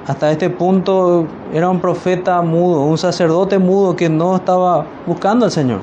[0.07, 5.51] Hasta este punto era un profeta mudo, un sacerdote mudo que no estaba buscando al
[5.51, 5.79] Señor.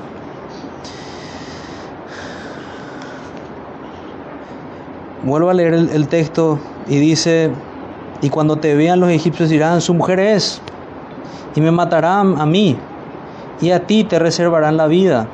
[5.23, 6.57] Vuelvo a leer el, texto
[6.87, 7.51] y dice,
[8.21, 10.61] y cuando te vean los egipcios dirán, su mujer es,
[11.55, 12.77] y me matarán a mí,
[13.59, 15.27] y a ti te reservarán la vida.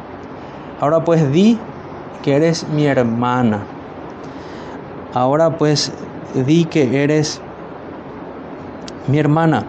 [0.79, 1.59] Ahora pues di
[2.23, 3.63] que eres mi hermana.
[5.13, 5.91] Ahora pues
[6.33, 7.41] di que eres
[9.09, 9.65] mi hermana.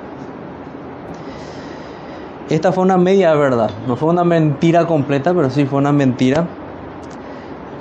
[2.49, 6.47] Esta fue una media verdad, no fue una mentira completa, pero sí fue una mentira.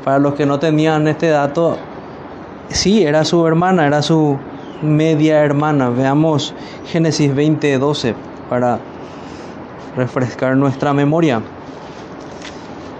[0.06, 1.78] Para los que no tenían este dato,
[2.70, 4.38] sí, era su hermana, era su
[4.82, 5.90] media hermana.
[5.90, 6.54] Veamos
[6.86, 8.14] Génesis 20:12
[8.50, 8.80] para
[9.96, 11.42] refrescar nuestra memoria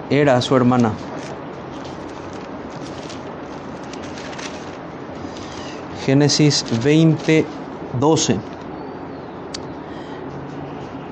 [0.10, 0.92] era su hermana.
[6.06, 7.46] Génesis 20,
[8.00, 8.38] 12.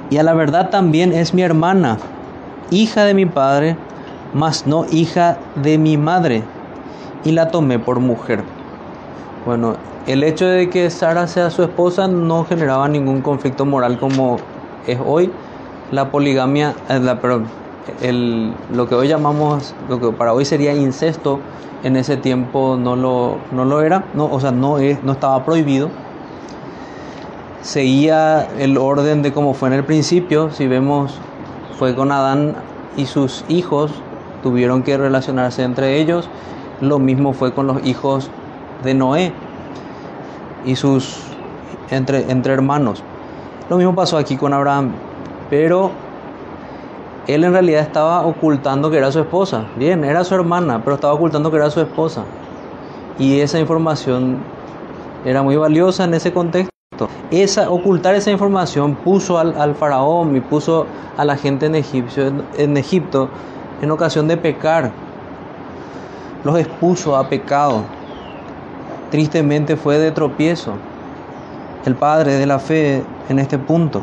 [0.09, 1.97] Y a la verdad también es mi hermana,
[2.69, 3.75] hija de mi padre,
[4.33, 6.43] mas no hija de mi madre,
[7.23, 8.43] y la tomé por mujer.
[9.45, 14.37] Bueno, el hecho de que Sara sea su esposa no generaba ningún conflicto moral como
[14.85, 15.31] es hoy.
[15.91, 21.39] La poligamia, eh, lo que hoy llamamos, lo que para hoy sería incesto,
[21.83, 25.43] en ese tiempo no lo, no lo era, no, o sea, no, es, no estaba
[25.45, 25.89] prohibido.
[27.61, 31.19] Seguía el orden de como fue en el principio, si vemos,
[31.77, 32.55] fue con Adán
[32.95, 33.91] y sus hijos,
[34.43, 36.29] tuvieron que relacionarse entre ellos,
[36.81, 38.29] lo mismo fue con los hijos
[38.83, 39.33] de Noé
[40.65, 41.23] y sus
[41.89, 43.03] entre, entre hermanos.
[43.69, 44.91] Lo mismo pasó aquí con Abraham,
[45.49, 45.91] pero
[47.27, 49.65] él en realidad estaba ocultando que era su esposa.
[49.75, 52.23] Bien, era su hermana, pero estaba ocultando que era su esposa.
[53.19, 54.37] Y esa información
[55.25, 56.76] era muy valiosa en ese contexto.
[57.29, 63.29] Esa, ocultar esa información puso al, faraón y puso a la gente en, en Egipto
[63.81, 64.91] en ocasión de pecar.
[66.43, 67.83] Los expuso a pecado.
[69.11, 70.73] Tristemente fue de tropiezo
[71.85, 74.01] el padre de la fe en este punto.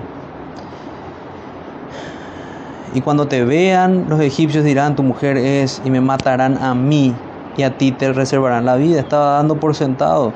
[2.94, 7.12] Y cuando te vean, los egipcios dirán, tu mujer es, y me matarán a mí,
[7.56, 9.00] y a ti te reservarán la vida.
[9.00, 10.32] Estaba dando por sentado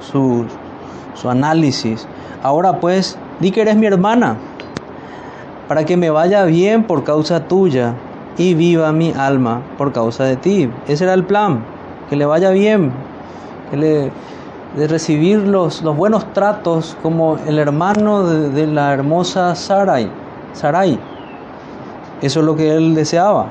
[0.00, 0.46] su,
[1.14, 2.06] su análisis.
[2.42, 4.36] Ahora pues, di que eres mi hermana,
[5.68, 7.94] para que me vaya bien por causa tuya
[8.36, 10.70] y viva mi alma por causa de ti.
[10.88, 11.64] Ese era el plan,
[12.08, 12.92] que le vaya bien,
[13.70, 14.12] que le,
[14.76, 20.10] de recibir los, los buenos tratos como el hermano de, la hermosa Sarai.
[20.52, 20.98] Sarai.
[22.22, 23.46] Eso es lo que él deseaba.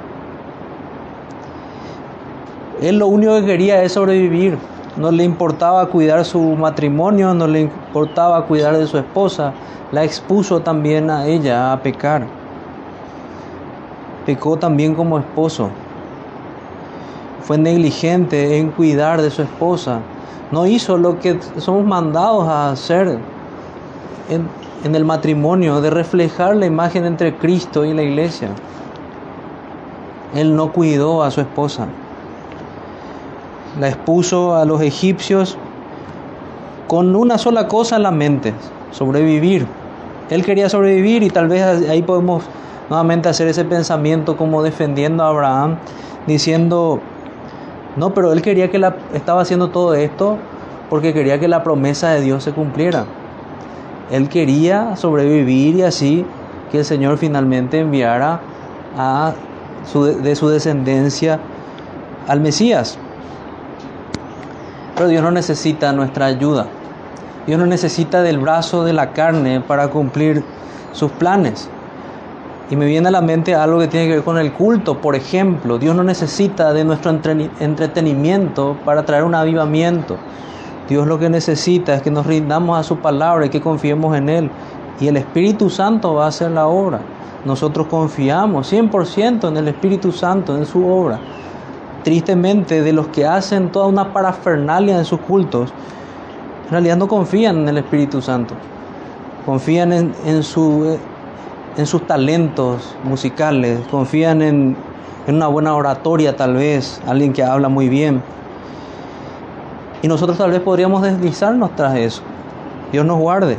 [2.81, 4.57] Él lo único que quería es sobrevivir.
[4.97, 9.53] No le importaba cuidar su matrimonio, no le importaba cuidar de su esposa.
[9.91, 12.27] La expuso también a ella a pecar.
[14.25, 15.69] Pecó también como esposo.
[17.41, 20.01] Fue negligente en cuidar de su esposa
[20.51, 23.17] no hizo lo que somos mandados a hacer
[24.29, 28.49] en, el matrimonio, de reflejar la imagen entre Cristo y la iglesia.
[30.33, 31.87] Él no cuidó a su esposa.
[33.79, 35.57] La expuso a los egipcios
[36.87, 38.53] con una sola cosa en la mente,
[38.91, 39.65] sobrevivir.
[40.29, 42.43] Él quería sobrevivir y tal vez ahí podemos
[42.89, 45.77] nuevamente hacer ese pensamiento como defendiendo a Abraham,
[46.27, 46.99] diciendo,
[47.95, 50.37] no, pero él quería que la, estaba haciendo todo esto
[50.89, 53.05] porque quería que la promesa de Dios se cumpliera.
[54.11, 56.25] Él quería sobrevivir y así
[56.71, 58.41] que el Señor finalmente enviara
[58.97, 59.33] a
[60.21, 61.39] de su descendencia
[62.27, 62.99] al Mesías.
[65.01, 66.67] Pero Dios no necesita nuestra ayuda.
[67.47, 70.43] Dios no necesita del brazo de la carne para cumplir
[70.91, 71.67] sus planes.
[72.69, 75.01] Y me viene a la mente algo que tiene que ver con el culto.
[75.01, 80.17] Por ejemplo, Dios no necesita de nuestro entretenimiento para traer un avivamiento.
[80.87, 84.29] Dios lo que necesita es que nos rindamos a su palabra y que confiemos en
[84.29, 84.51] Él.
[84.99, 86.99] Y el Espíritu Santo va a hacer la obra.
[87.43, 91.19] Nosotros confiamos 100% en el Espíritu Santo, en su obra.
[92.03, 95.71] Tristemente, de los que hacen toda una parafernalia en sus cultos,
[96.65, 98.55] en realidad no confían en el Espíritu Santo.
[99.45, 100.97] Confían en, su
[101.77, 104.77] en sus talentos musicales, confían en,
[105.27, 108.23] una buena oratoria tal vez, alguien que habla muy bien.
[110.01, 112.21] Y nosotros tal vez podríamos deslizarnos tras eso.
[112.91, 113.57] Dios nos guarde.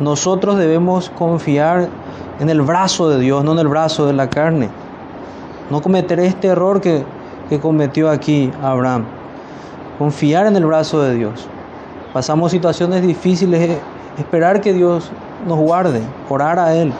[0.00, 1.88] Nosotros debemos confiar
[2.40, 4.68] en el brazo de Dios, no en el brazo de la carne.
[5.70, 7.04] No cometer este error que,
[7.52, 9.04] que cometió aquí Abraham.
[9.98, 11.46] Confiar en el brazo de Dios.
[12.14, 13.76] Pasamos situaciones difíciles,
[14.16, 15.10] esperar que Dios
[15.46, 16.94] nos guarde, orar a Él.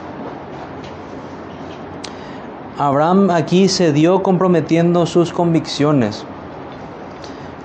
[2.76, 6.22] Abraham aquí se dio comprometiendo sus convicciones.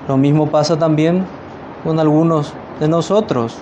[0.08, 1.26] Lo mismo pasa también
[1.84, 3.58] con algunos de nosotros.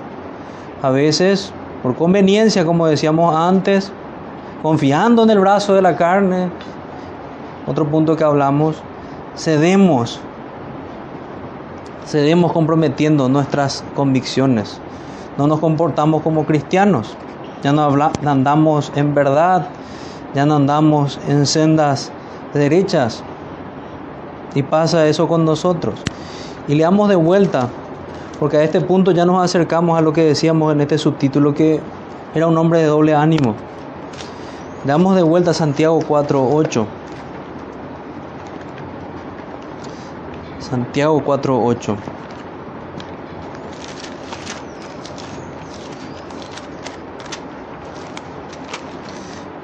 [0.83, 3.91] A veces, por conveniencia, como decíamos antes,
[4.61, 6.51] confiando en el brazo de la carne,
[7.65, 8.83] otro punto que hablamos,
[9.35, 10.19] cedemos,
[12.05, 14.79] cedemos comprometiendo nuestras convicciones.
[15.37, 17.15] No nos comportamos como cristianos,
[17.61, 17.89] ya no
[18.25, 19.67] andamos en verdad,
[20.33, 22.11] ya no andamos en sendas
[22.53, 23.23] derechas.
[24.53, 25.95] Y pasa eso con nosotros.
[26.67, 27.67] Y le damos de vuelta,
[28.39, 31.81] porque a este punto ya nos acercamos a lo que decíamos en este subtítulo, que
[32.33, 33.55] era un hombre de doble ánimo.
[34.85, 36.85] Le damos de vuelta a Santiago 4.8.
[40.75, 41.95] Santiago 4.8.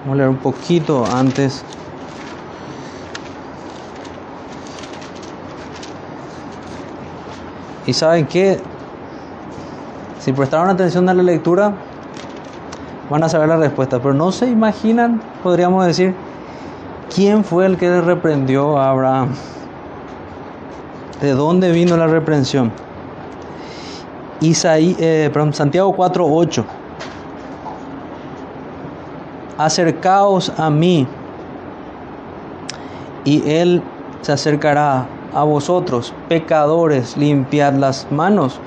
[0.03, 1.65] Vamos a leer un poquito antes.
[7.85, 8.61] Y saben que
[10.21, 11.73] si prestaron atención a la lectura,
[13.09, 13.99] van a saber la respuesta.
[13.99, 16.15] Pero no se imaginan, podríamos decir,
[17.13, 19.35] quién fue el que reprendió a Abraham.
[21.21, 22.71] ¿De dónde vino la reprensión?
[24.39, 26.65] Isaí, eh, perdón, Santiago 4:8
[29.57, 31.05] acercaos a mí
[33.23, 33.83] y Él
[34.21, 38.59] se acercará a vosotros, pecadores, limpiad las manos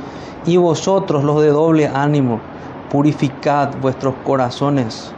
[0.47, 2.41] y vosotros los de doble ánimo,
[2.89, 5.13] purificad vuestros corazones.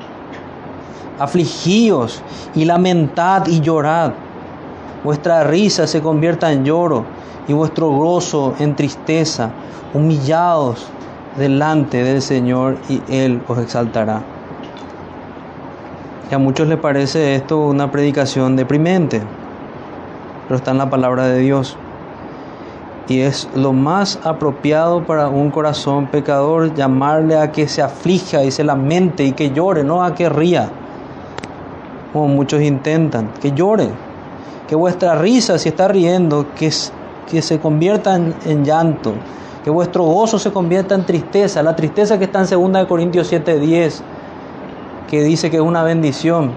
[1.18, 2.22] Afligíos
[2.54, 4.12] y lamentad y llorad.
[5.04, 7.04] Vuestra risa se convierta en lloro
[7.48, 9.50] y vuestro gozo en tristeza.
[9.94, 10.88] Humillados
[11.36, 14.22] delante del Señor y Él os exaltará.
[16.30, 19.22] Y a muchos les parece esto una predicación deprimente,
[20.46, 21.76] pero está en la palabra de Dios.
[23.08, 28.50] Y es lo más apropiado para un corazón pecador llamarle a que se aflija y
[28.50, 30.68] se lamente y que llore, no a que ría,
[32.12, 33.90] como muchos intentan, que llore,
[34.66, 36.72] que vuestra risa, si está riendo, que,
[37.30, 39.14] que se convierta en, llanto,
[39.64, 41.62] Que vuestro gozo se convierta en tristeza.
[41.62, 44.02] La tristeza que está en 2 Corintios 7:10,
[45.10, 46.52] que dice que es una bendición.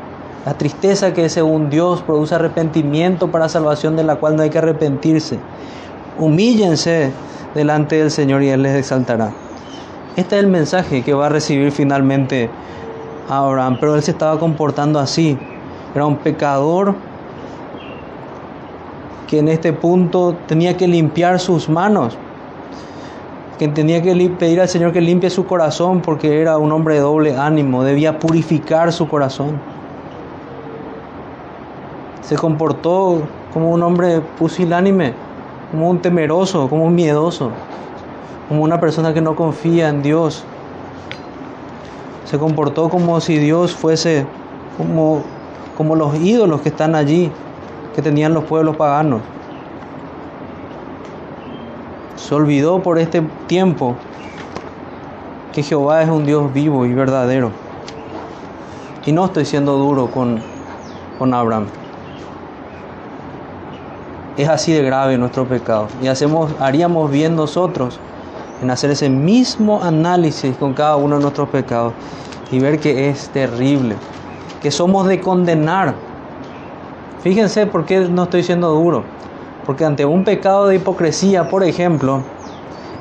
[0.46, 4.60] La tristeza que según Dios produce arrepentimiento para salvación de la cual no hay que
[4.60, 5.40] arrepentirse.
[6.20, 7.12] Humíllense
[7.56, 9.32] delante del Señor y Él les exaltará.
[10.16, 12.50] Este es el mensaje que va a recibir finalmente
[13.30, 15.38] Abraham, pero él se estaba comportando así.
[15.96, 16.96] Era un pecador
[19.30, 22.18] que en este punto tenía que limpiar sus manos,
[23.60, 27.02] que tenía que pedir al Señor que limpie su corazón porque era un hombre de
[27.02, 29.62] doble ánimo, debía purificar su corazón.
[32.22, 33.22] Se comportó
[33.54, 35.14] como un hombre pusilánime,
[35.70, 37.52] como un temeroso, como un miedoso,
[38.48, 40.44] como una persona que no confía en Dios.
[42.26, 44.26] Se comportó como si Dios fuese
[44.76, 45.22] como,
[45.78, 47.32] como los ídolos que están allí,
[47.96, 49.22] que tenían los pueblos paganos.
[52.16, 53.96] Se olvidó por este tiempo
[55.54, 57.52] que Jehová es un Dios vivo y verdadero.
[59.06, 60.40] Y no estoy siendo duro con,
[61.18, 61.66] con Abraham.
[64.38, 65.88] Es así de grave nuestro pecado.
[66.02, 68.00] Y hacemos, haríamos bien nosotros
[68.62, 71.94] en hacer ese mismo análisis con cada uno de nuestros pecados
[72.52, 73.96] y ver que es terrible,
[74.62, 75.96] que somos de condenar
[77.22, 79.04] Fíjense por qué no estoy siendo duro.
[79.66, 82.22] Porque ante un pecado de hipocresía, por ejemplo,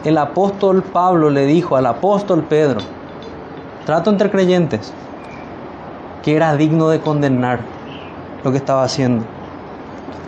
[0.04, 2.80] el apóstol Pablo le dijo al apóstol Pedro,
[3.86, 4.92] trato entre creyentes,
[6.22, 7.60] que era digno de condenar
[8.44, 9.24] lo que estaba haciendo.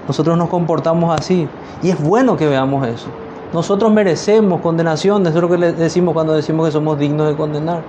[0.06, 1.48] Nosotros nos comportamos así
[1.82, 3.08] y es bueno que veamos eso.
[3.52, 7.36] Nosotros merecemos condenación, eso es lo que le decimos cuando decimos que somos dignos de
[7.36, 7.82] condenar.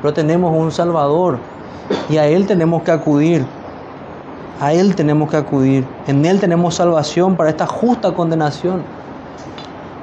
[0.00, 1.38] Pero tenemos un Salvador
[2.08, 3.44] y a Él tenemos que acudir.
[4.60, 5.84] A Él tenemos que acudir.
[6.06, 8.82] En Él tenemos salvación para esta justa condenación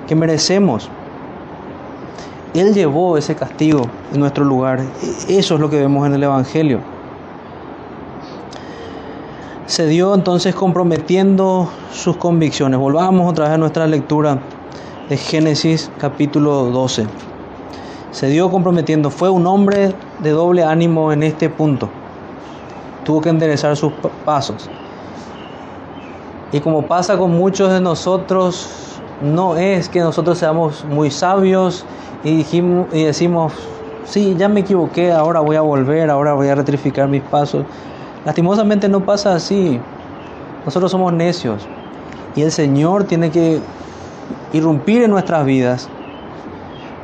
[0.07, 0.89] que merecemos.
[2.53, 4.81] Él llevó ese castigo en nuestro lugar.
[5.29, 6.79] Eso es lo que vemos en el Evangelio.
[9.67, 12.77] Se dio entonces comprometiendo sus convicciones.
[12.77, 14.39] Volvamos otra vez a nuestra lectura
[15.07, 17.07] de Génesis capítulo 12.
[18.11, 19.09] Se dio comprometiendo.
[19.11, 21.89] Fue un hombre de doble ánimo en este punto
[23.03, 23.91] tuvo que enderezar sus
[24.25, 24.69] pasos.
[26.51, 31.85] Y como pasa con muchos de nosotros, no es que nosotros seamos muy sabios
[32.23, 33.53] y, dijimos, y decimos,
[34.05, 37.65] sí, ya me equivoqué, ahora voy a volver, ahora voy a rectificar mis pasos.
[38.25, 39.79] Lastimosamente no pasa así.
[40.65, 41.67] Nosotros somos necios
[42.35, 43.59] y el Señor tiene que
[44.53, 45.89] irrumpir en nuestras vidas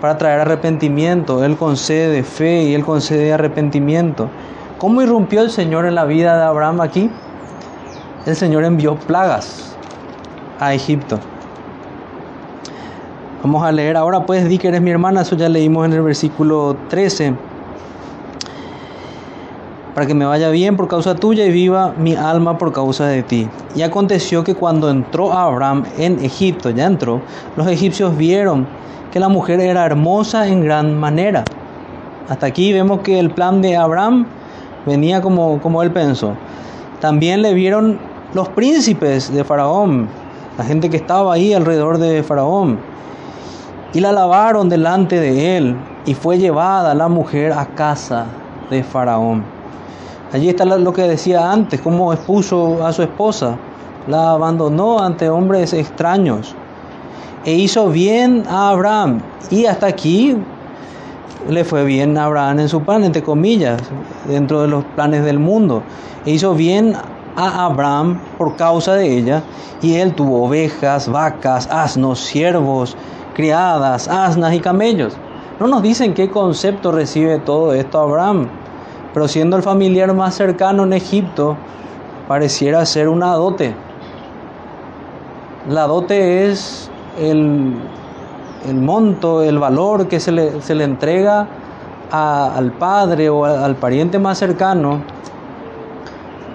[0.01, 1.43] para traer arrepentimiento.
[1.43, 4.29] Él concede fe y Él concede arrepentimiento.
[4.77, 7.09] ¿Cómo irrumpió el Señor en la vida de Abraham aquí?
[8.27, 9.75] El Señor envió plagas
[10.59, 11.17] a Egipto.
[13.41, 16.03] Vamos a leer ahora, pues di que eres mi hermana, eso ya leímos en el
[16.03, 17.33] versículo 13.
[19.95, 23.23] Para que me vaya bien por causa tuya y viva mi alma por causa de
[23.23, 23.49] ti.
[23.75, 27.21] Y aconteció que cuando entró Abraham en Egipto, ya entró,
[27.55, 28.67] los egipcios vieron
[29.11, 31.43] que la mujer era hermosa en gran manera.
[32.29, 34.27] Hasta aquí vemos que el plan de Abraham
[34.87, 36.33] venía como, como él pensó.
[36.99, 37.99] También le vieron
[38.33, 40.07] los príncipes de Faraón,
[40.57, 42.79] la gente que estaba ahí alrededor de Faraón,
[43.93, 45.75] y la lavaron delante de él,
[46.05, 48.25] y fue llevada la mujer a casa
[48.71, 49.43] de Faraón.
[50.33, 53.57] Allí está lo que decía antes, cómo expuso a su esposa,
[54.07, 56.55] la abandonó ante hombres extraños,
[57.45, 59.21] e hizo bien a Abraham.
[59.49, 60.35] Y hasta aquí
[61.49, 63.81] le fue bien a Abraham en su plan, entre comillas,
[64.27, 65.83] dentro de los planes del mundo.
[66.25, 66.95] E hizo bien
[67.35, 69.43] a Abraham por causa de ella,
[69.81, 72.97] y él tuvo ovejas, vacas, asnos, siervos,
[73.33, 75.15] criadas, asnas y camellos.
[75.59, 78.47] No nos dicen qué concepto recibe todo esto Abraham,
[79.13, 81.55] pero siendo el familiar más cercano en Egipto,
[82.27, 83.73] pareciera ser una dote.
[85.69, 86.89] La dote es
[87.19, 87.75] el,
[88.67, 91.47] el monto, el valor que se le, se le entrega
[92.11, 95.01] al padre o al pariente más cercano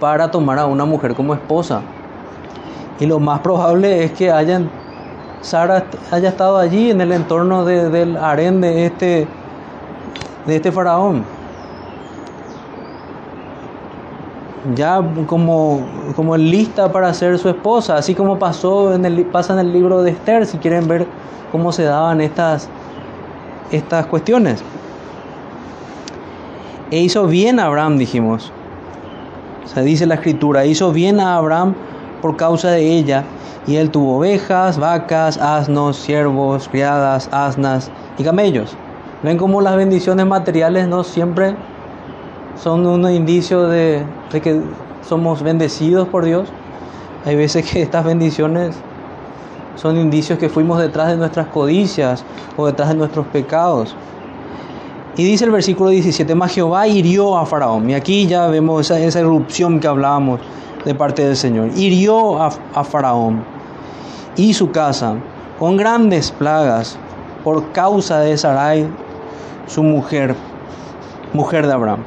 [0.01, 1.83] para tomar a una mujer como esposa.
[2.99, 4.71] Y lo más probable es que hayan,
[5.41, 9.27] Sara haya estado allí en el entorno del harén de este,
[10.47, 11.25] de este faraón.
[14.77, 15.81] Ya como,
[16.15, 20.03] como lista para ser su esposa, así como pasó en el, pasa en el libro
[20.03, 21.07] de Esther, si quieren ver
[21.51, 22.69] cómo se daban estas,
[23.73, 24.63] estas cuestiones.
[26.93, 28.53] E hizo bien a Abraham, dijimos.
[29.65, 31.75] se dice la escritura, hizo bien a Abraham
[32.21, 33.25] por causa de ella
[33.67, 38.77] Y él tuvo ovejas, vacas, asnos, siervos, criadas, asnas y camellos.
[39.23, 41.57] Ven cómo las bendiciones materiales no siempre
[42.57, 44.61] son un indicio de, de que
[45.09, 46.49] somos bendecidos por Dios.
[47.25, 48.77] Hay veces que estas bendiciones
[49.77, 52.25] son indicios que fuimos detrás de nuestras codicias
[52.57, 53.95] o detrás de nuestros pecados.
[55.17, 57.91] Y dice el versículo 17, mas Jehová hirió a Faraón.
[57.91, 60.41] Y aquí ya vemos esa, esa erupción que hablábamos
[60.85, 61.71] de parte del Señor.
[61.77, 63.45] Hirió a, a Faraón
[64.37, 65.17] y su casa
[65.59, 66.99] con grandes plagas
[67.45, 68.89] por causa de Sarai,
[69.67, 70.35] su mujer,
[71.33, 72.01] mujer de Abraham.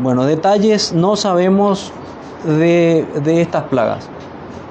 [0.00, 1.92] Bueno, detalles no sabemos
[2.44, 4.08] de, de estas plagas.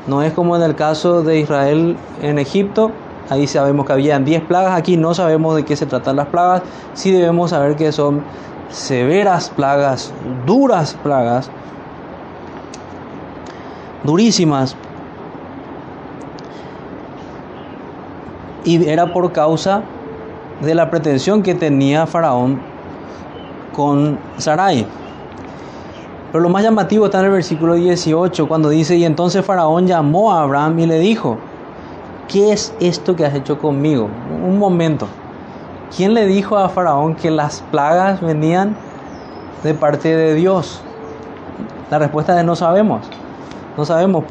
[0.08, 2.92] No es como en el caso de Israel en Egipto,
[3.30, 6.62] Ahí sabemos que habían 10 plagas, aquí no sabemos de qué se tratan las plagas,
[6.94, 8.24] sí debemos saber que son
[8.70, 10.14] severas plagas,
[10.46, 11.50] duras plagas,
[14.04, 14.78] durísimas.
[18.64, 19.84] Y era por causa
[20.62, 22.62] de la pretensión que tenía Faraón
[23.74, 24.88] con Sarai.
[26.32, 30.34] Pero lo más llamativo está en el versículo 18, cuando dice, y entonces Faraón llamó
[30.34, 31.38] a Abraham y le dijo,
[32.28, 34.10] ¿qué es esto que has hecho conmigo?
[34.46, 35.08] Un momento.
[35.96, 38.76] ¿Quién le dijo a Faraón que las plagas venían
[39.64, 40.82] de parte de Dios?
[41.90, 43.08] La respuesta es no sabemos.
[43.78, 44.26] No sabemos.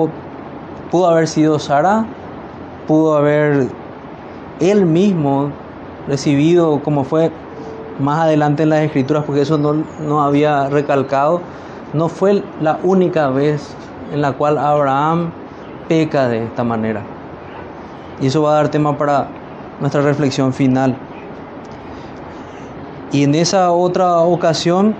[0.90, 2.04] Pudo haber sido Sara,
[2.86, 3.68] pudo haber
[4.60, 5.50] él mismo
[6.06, 7.30] recibido, como fue
[7.98, 11.40] más adelante en las escrituras, porque eso no, no había recalcado,
[11.96, 13.74] no fue la única vez
[14.12, 15.30] en la cual Abraham
[15.88, 17.02] peca de esta manera.
[18.20, 19.28] Y eso va a dar tema para
[19.80, 20.96] nuestra reflexión final.
[23.12, 24.94] Y en esa otra ocasión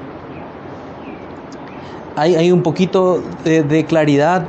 [2.17, 4.47] hay, hay un poquito de, claridad.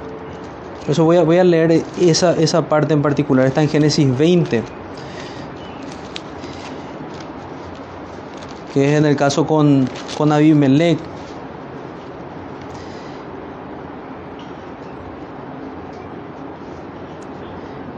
[0.82, 3.46] Por eso voy a, voy a leer esa, esa parte en particular.
[3.46, 4.64] Está en Génesis 20.
[8.74, 9.88] Que es en el caso con,
[10.18, 10.98] con Abimelech.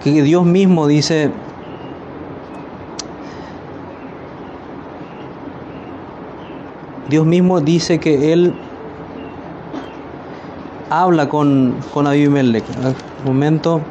[0.03, 1.31] Que Dios mismo dice,
[7.09, 8.53] Dios mismo dice que Él
[10.89, 12.63] habla con, con Abimelech.
[12.77, 13.81] Un momento.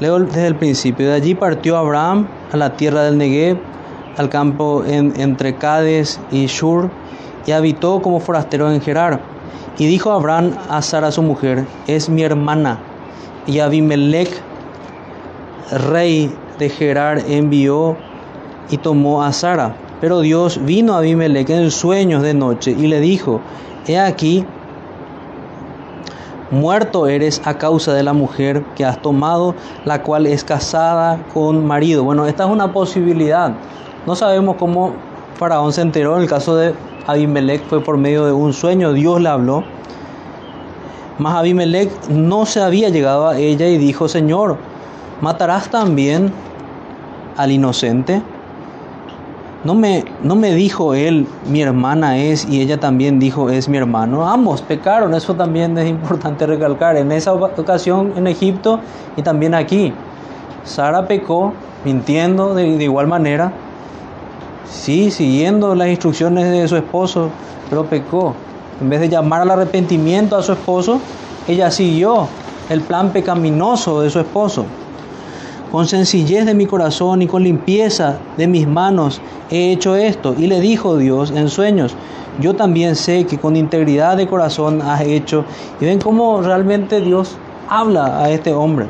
[0.00, 1.08] Leo desde el principio.
[1.08, 3.58] De allí partió Abraham a la tierra del Negev,
[4.16, 6.90] al campo en, entre Cades y Shur,
[7.46, 9.35] y habitó como forastero en Gerar.
[9.78, 12.78] Y dijo Abraham a Sara su mujer, es mi hermana.
[13.46, 14.30] Y Abimelech,
[15.70, 17.96] rey de Gerar, envió
[18.70, 19.76] y tomó a Sara.
[20.00, 23.40] Pero Dios vino a Abimelech en sueños de noche y le dijo,
[23.86, 24.46] he aquí,
[26.50, 29.54] muerto eres a causa de la mujer que has tomado,
[29.84, 32.04] la cual es casada con marido.
[32.04, 33.52] Bueno, esta es una posibilidad.
[34.06, 34.92] No sabemos cómo
[35.38, 36.16] Faraón se enteró.
[36.16, 36.74] En el caso de
[37.06, 39.64] Abimelech fue por medio de un sueño, Dios le habló.
[41.18, 44.58] Mas Abimelech no se había llegado a ella y dijo, Señor,
[45.20, 46.32] ¿matarás también
[47.36, 48.22] al inocente?
[49.64, 53.78] No me, no me dijo él, mi hermana es, y ella también dijo, es mi
[53.78, 54.28] hermano.
[54.28, 56.96] Ambos pecaron, eso también es importante recalcar.
[56.96, 58.80] En esa ocasión en Egipto
[59.16, 59.92] y también aquí.
[60.64, 61.52] Sara pecó,
[61.84, 63.52] mintiendo de, de igual manera.
[64.70, 67.30] Sí, siguiendo las instrucciones de su esposo,
[67.70, 68.34] pero pecó.
[68.80, 71.00] En vez de llamar al arrepentimiento a su esposo,
[71.48, 72.28] ella siguió
[72.68, 74.66] el plan pecaminoso de su esposo.
[75.70, 80.34] Con sencillez de mi corazón y con limpieza de mis manos he hecho esto.
[80.38, 81.94] Y le dijo Dios en sueños,
[82.40, 85.44] yo también sé que con integridad de corazón has hecho.
[85.80, 87.36] Y ven cómo realmente Dios
[87.68, 88.86] habla a este hombre.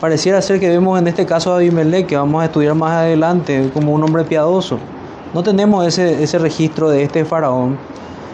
[0.00, 3.70] Pareciera ser que vemos en este caso a Abimelech, que vamos a estudiar más adelante,
[3.74, 4.78] como un hombre piadoso.
[5.34, 7.76] No tenemos ese, ese registro de este faraón,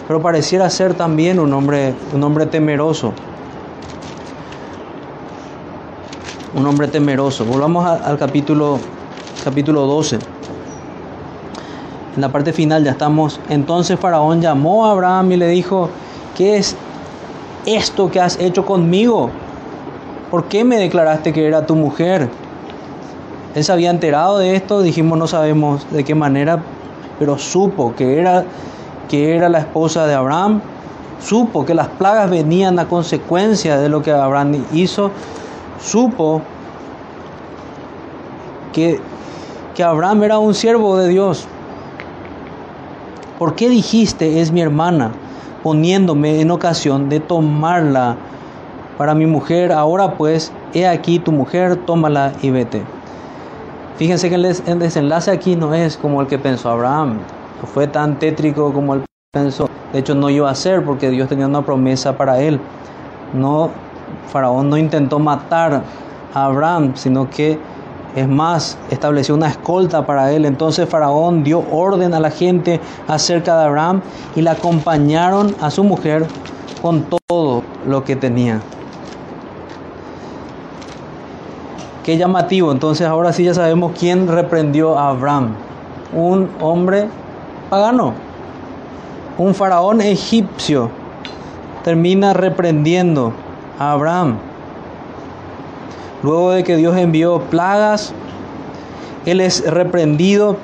[0.06, 3.12] pero pareciera ser también un hombre, un hombre temeroso.
[6.54, 7.44] Un hombre temeroso.
[7.44, 8.78] Volvamos al capítulo,
[9.42, 10.20] capítulo 12.
[12.14, 13.40] En la parte final ya estamos.
[13.48, 15.90] Entonces Faraón llamó a Abraham y le dijo,
[16.36, 16.76] ¿qué es
[17.66, 19.32] esto que has hecho conmigo?
[20.30, 22.28] ¿Por qué me declaraste que era tu mujer?
[23.54, 26.62] Él se había enterado de esto, dijimos no sabemos de qué manera,
[27.18, 28.44] pero supo que era,
[29.08, 30.60] que era la esposa de Abraham,
[31.20, 35.10] supo que las plagas venían a consecuencia de lo que Abraham hizo,
[35.80, 36.42] supo
[38.72, 39.00] que,
[39.74, 41.46] que Abraham era un siervo de Dios.
[43.38, 45.12] ¿Por qué dijiste es mi hermana?
[45.66, 48.16] poniéndome en ocasión de tomarla
[48.96, 49.72] para mi mujer.
[49.72, 52.82] Ahora pues, he aquí tu mujer, tómala y vete.
[53.96, 57.18] Fíjense que el desenlace aquí no es como el que pensó Abraham,
[57.60, 59.70] no fue tan tétrico como él pensó.
[59.92, 62.60] De hecho, no iba a ser porque Dios tenía una promesa para él.
[63.32, 63.70] No,
[64.28, 65.82] Faraón no intentó matar
[66.34, 67.58] a Abraham, sino que
[68.14, 70.44] es más, estableció una escolta para él.
[70.44, 74.02] Entonces Faraón dio orden a la gente acerca de Abraham
[74.34, 76.26] y le acompañaron a su mujer
[76.82, 78.60] con todo lo que tenía.
[82.06, 82.70] Qué llamativo.
[82.70, 85.54] Entonces ahora sí ya sabemos quién reprendió a Abraham.
[86.14, 87.08] Un hombre
[87.68, 88.14] pagano.
[89.36, 90.88] Un faraón egipcio
[91.82, 93.32] termina reprendiendo
[93.80, 94.36] a Abraham.
[96.22, 98.12] Luego de que Dios envió plagas,
[99.24, 100.58] él es reprendido.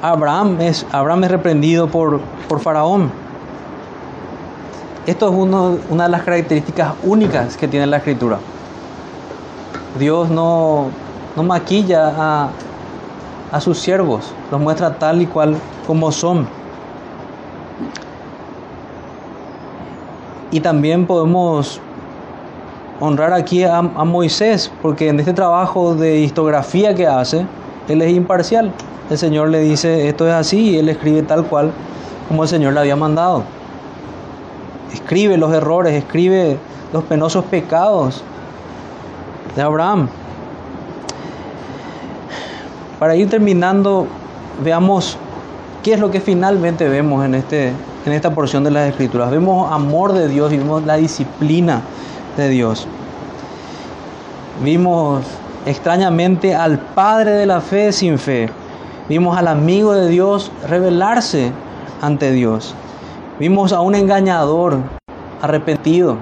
[0.00, 3.12] Abraham es, Abraham es reprendido por, por Faraón.
[5.06, 5.34] Esto es
[5.90, 8.38] una de las características únicas que tiene la escritura.
[9.98, 10.86] Dios no,
[11.36, 12.50] no maquilla a,
[13.52, 16.46] a sus siervos, los muestra tal y cual como son.
[20.52, 21.80] Y también podemos
[23.00, 27.46] honrar aquí a, Moisés, porque en este trabajo de histografía que hace,
[27.88, 28.72] él es imparcial.
[29.10, 31.72] El Señor le dice, esto es así, y él escribe tal cual
[32.28, 33.42] como el Señor le había mandado.
[34.92, 36.58] Escribe los errores, escribe
[36.92, 38.22] los penosos pecados
[39.54, 40.08] de Abraham.
[42.98, 44.06] Para ir terminando,
[44.62, 45.16] veamos
[45.82, 47.72] qué es lo que finalmente vemos en, este,
[48.04, 49.30] en esta porción de las Escrituras.
[49.30, 51.80] Vemos amor de Dios y vemos la disciplina
[52.36, 52.86] de Dios.
[54.62, 55.24] Vimos
[55.64, 58.50] extrañamente al padre de la fe sin fe.
[59.08, 61.52] Vimos al amigo de Dios revelarse
[62.02, 62.74] ante Dios.
[63.38, 64.76] Vimos a un engañador
[65.40, 66.16] arrepentido.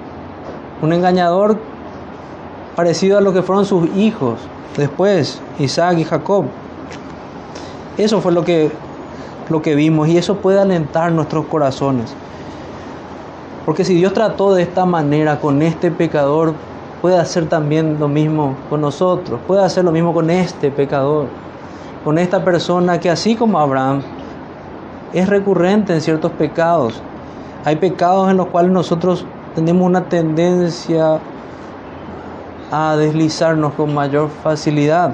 [0.81, 1.57] Un engañador
[2.75, 4.39] parecido a lo que fueron sus hijos
[4.77, 6.45] después, Isaac y Jacob.
[7.97, 8.71] Eso fue lo que,
[9.49, 12.13] lo que vimos y eso puede alentar nuestros corazones.
[13.65, 16.53] Porque si Dios trató de esta manera con este pecador,
[17.01, 21.27] puede hacer también lo mismo con nosotros, puede hacer lo mismo con este pecador,
[22.03, 24.01] con esta persona que así como Abraham
[25.13, 27.01] es recurrente en ciertos pecados.
[27.65, 31.19] Hay pecados en los cuales nosotros tenemos una tendencia
[32.71, 35.11] a deslizarnos con mayor facilidad.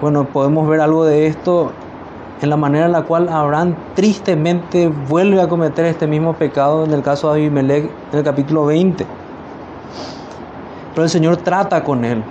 [0.00, 1.72] Bueno, podemos ver algo de esto
[2.40, 6.92] en la manera en la cual Abraham tristemente vuelve a cometer este mismo pecado en
[6.92, 9.06] el caso de Abimelech en el capítulo 20.
[10.94, 12.22] Pero el Señor trata con él.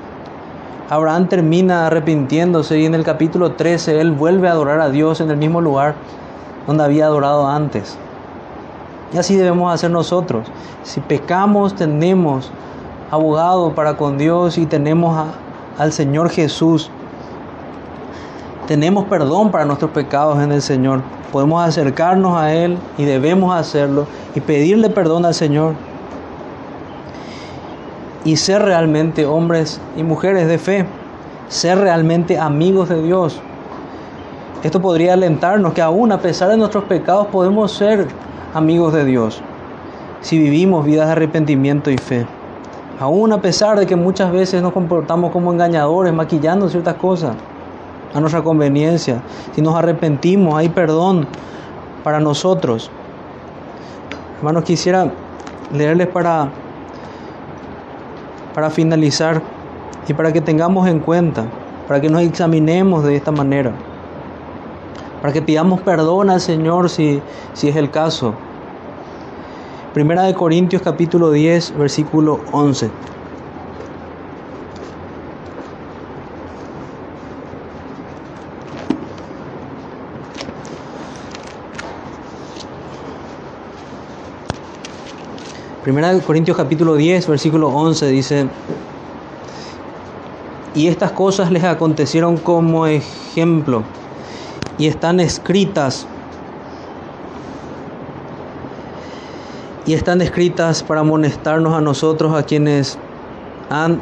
[0.89, 5.29] Abraham termina arrepintiéndose y en el capítulo 13 él vuelve a adorar a Dios en
[5.29, 5.93] el mismo lugar
[6.65, 7.95] donde había adorado antes.
[9.13, 10.47] Y así debemos hacer nosotros.
[10.83, 12.51] Si pecamos, tenemos
[13.11, 15.27] abogado para con Dios y tenemos
[15.77, 16.91] al Señor Jesús
[18.69, 21.01] tenemos perdón para nuestros pecados en el Señor.
[21.31, 24.05] Podemos acercarnos a Él y debemos hacerlo
[24.35, 25.73] y pedirle perdón al Señor.
[28.25, 30.85] Y ser realmente hombres y mujeres de fe,
[31.47, 33.41] ser realmente amigos de Dios.
[34.61, 38.07] Esto podría alentarnos que aún a pesar de nuestros pecados podemos ser
[38.53, 39.41] amigos de Dios
[40.21, 42.27] si vivimos vidas de arrepentimiento y fe.
[42.99, 47.33] Aún a pesar de que muchas veces nos comportamos como engañadores, maquillando ciertas cosas
[48.13, 49.21] a nuestra conveniencia.
[49.55, 51.25] Si nos arrepentimos, hay perdón
[52.03, 52.91] para nosotros.
[54.39, 55.11] Hermanos, quisiera
[55.71, 56.49] leerles para,
[58.53, 59.41] para finalizar
[60.05, 61.45] y para que tengamos en cuenta,
[61.87, 63.71] para que nos examinemos de esta manera,
[65.21, 67.21] para que pidamos perdón al Señor si,
[67.53, 68.33] si es el caso.
[69.93, 72.91] Primera de Corintios capítulo 10, versículo 11.
[85.83, 88.47] Primera de Corintios capítulo 10, versículo 11 dice,
[90.75, 93.81] y estas cosas les acontecieron como ejemplo
[94.77, 96.05] y están escritas
[99.89, 102.99] y están escritas para amonestarnos a nosotros a quienes
[103.71, 103.99] han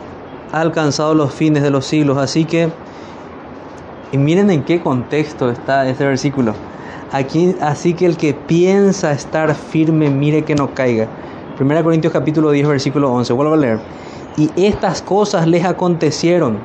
[0.51, 2.17] alcanzado los fines de los siglos.
[2.17, 2.69] Así que,
[4.11, 6.55] y miren en qué contexto está este versículo.
[7.13, 11.07] Aquí, así que el que piensa estar firme, mire que no caiga.
[11.57, 13.31] 1 Corintios capítulo 10, versículo 11.
[13.31, 13.79] Vuelvo a leer.
[14.35, 16.57] Y estas cosas les acontecieron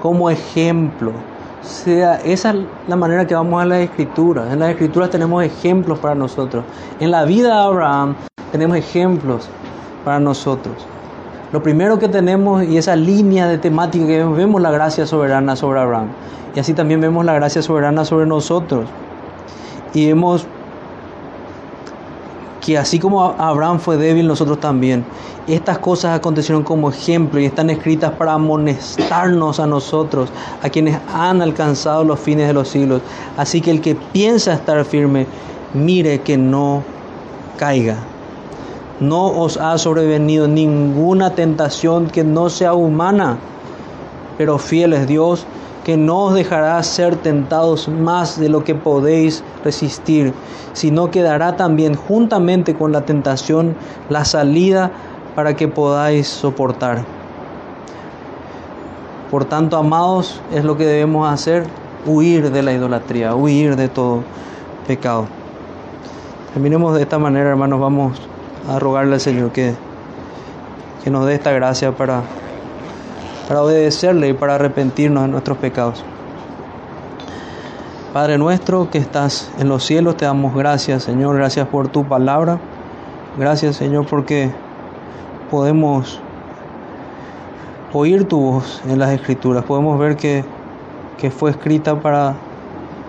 [0.00, 1.12] como ejemplo.
[1.66, 2.56] Sea, esa es
[2.88, 4.52] la manera que vamos a las escrituras.
[4.52, 6.64] En las escrituras tenemos ejemplos para nosotros.
[7.00, 8.14] En la vida de Abraham
[8.52, 9.48] tenemos ejemplos
[10.04, 10.86] para nosotros.
[11.52, 15.80] Lo primero que tenemos y esa línea de temática que vemos, la gracia soberana sobre
[15.80, 16.08] Abraham.
[16.54, 18.86] Y así también vemos la gracia soberana sobre nosotros.
[19.92, 20.46] Y vemos
[22.66, 25.04] que así como Abraham fue débil, nosotros también.
[25.46, 30.30] Estas cosas acontecieron como ejemplo y están escritas para amonestarnos a nosotros,
[30.64, 33.02] a quienes han alcanzado los fines de los siglos.
[33.36, 35.28] Así que el que piensa estar firme,
[35.74, 36.82] mire que no
[37.56, 37.98] caiga.
[38.98, 43.38] No os ha sobrevenido ninguna tentación que no sea humana,
[44.38, 45.46] pero fiel es Dios
[45.86, 50.34] que no os dejará ser tentados más de lo que podéis resistir,
[50.72, 53.76] sino que dará también juntamente con la tentación
[54.08, 54.90] la salida
[55.36, 57.04] para que podáis soportar.
[59.30, 61.68] Por tanto, amados, es lo que debemos hacer,
[62.04, 64.24] huir de la idolatría, huir de todo
[64.88, 65.26] pecado.
[66.52, 68.20] Terminemos de esta manera, hermanos, vamos
[68.68, 69.72] a rogarle al Señor que,
[71.04, 72.22] que nos dé esta gracia para
[73.46, 76.04] para obedecerle y para arrepentirnos de nuestros pecados.
[78.12, 82.58] Padre nuestro que estás en los cielos, te damos gracias, Señor, gracias por tu palabra.
[83.38, 84.50] Gracias, Señor, porque
[85.50, 86.20] podemos
[87.92, 89.64] oír tu voz en las escrituras.
[89.64, 90.44] Podemos ver que,
[91.18, 92.34] que fue escrita para,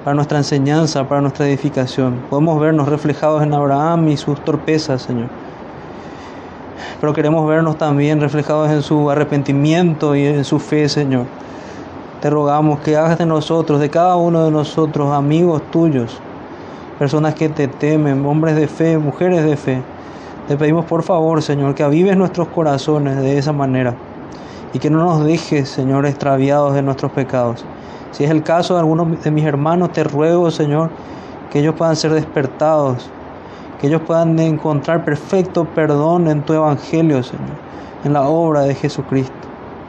[0.04, 2.16] para nuestra enseñanza, para nuestra edificación.
[2.30, 5.47] Podemos vernos reflejados en Abraham y sus torpezas, Señor
[6.99, 11.25] pero queremos vernos también reflejados en su arrepentimiento y en su fe, Señor.
[12.21, 16.19] Te rogamos que hagas de nosotros, de cada uno de nosotros, amigos tuyos,
[16.97, 19.82] personas que te temen, hombres de fe, mujeres de fe.
[20.47, 23.95] Te pedimos por favor, Señor, que avives nuestros corazones de esa manera
[24.73, 27.65] y que no nos dejes, Señor, extraviados de nuestros pecados.
[28.11, 30.89] Si es el caso de algunos de mis hermanos, te ruego, Señor,
[31.51, 33.09] que ellos puedan ser despertados
[33.80, 37.57] que ellos puedan encontrar perfecto perdón en tu Evangelio, Señor,
[38.03, 39.34] en la obra de Jesucristo.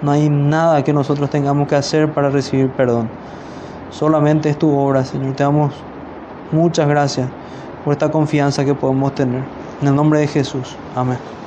[0.03, 3.09] No hay nada que nosotros tengamos que hacer para recibir perdón.
[3.91, 5.35] Solamente es tu obra, Señor.
[5.35, 5.75] Te damos
[6.53, 7.29] muchas gracias
[7.85, 9.43] por esta confianza que podemos tener.
[9.81, 10.77] En el nombre de Jesús.
[10.95, 11.38] Amén.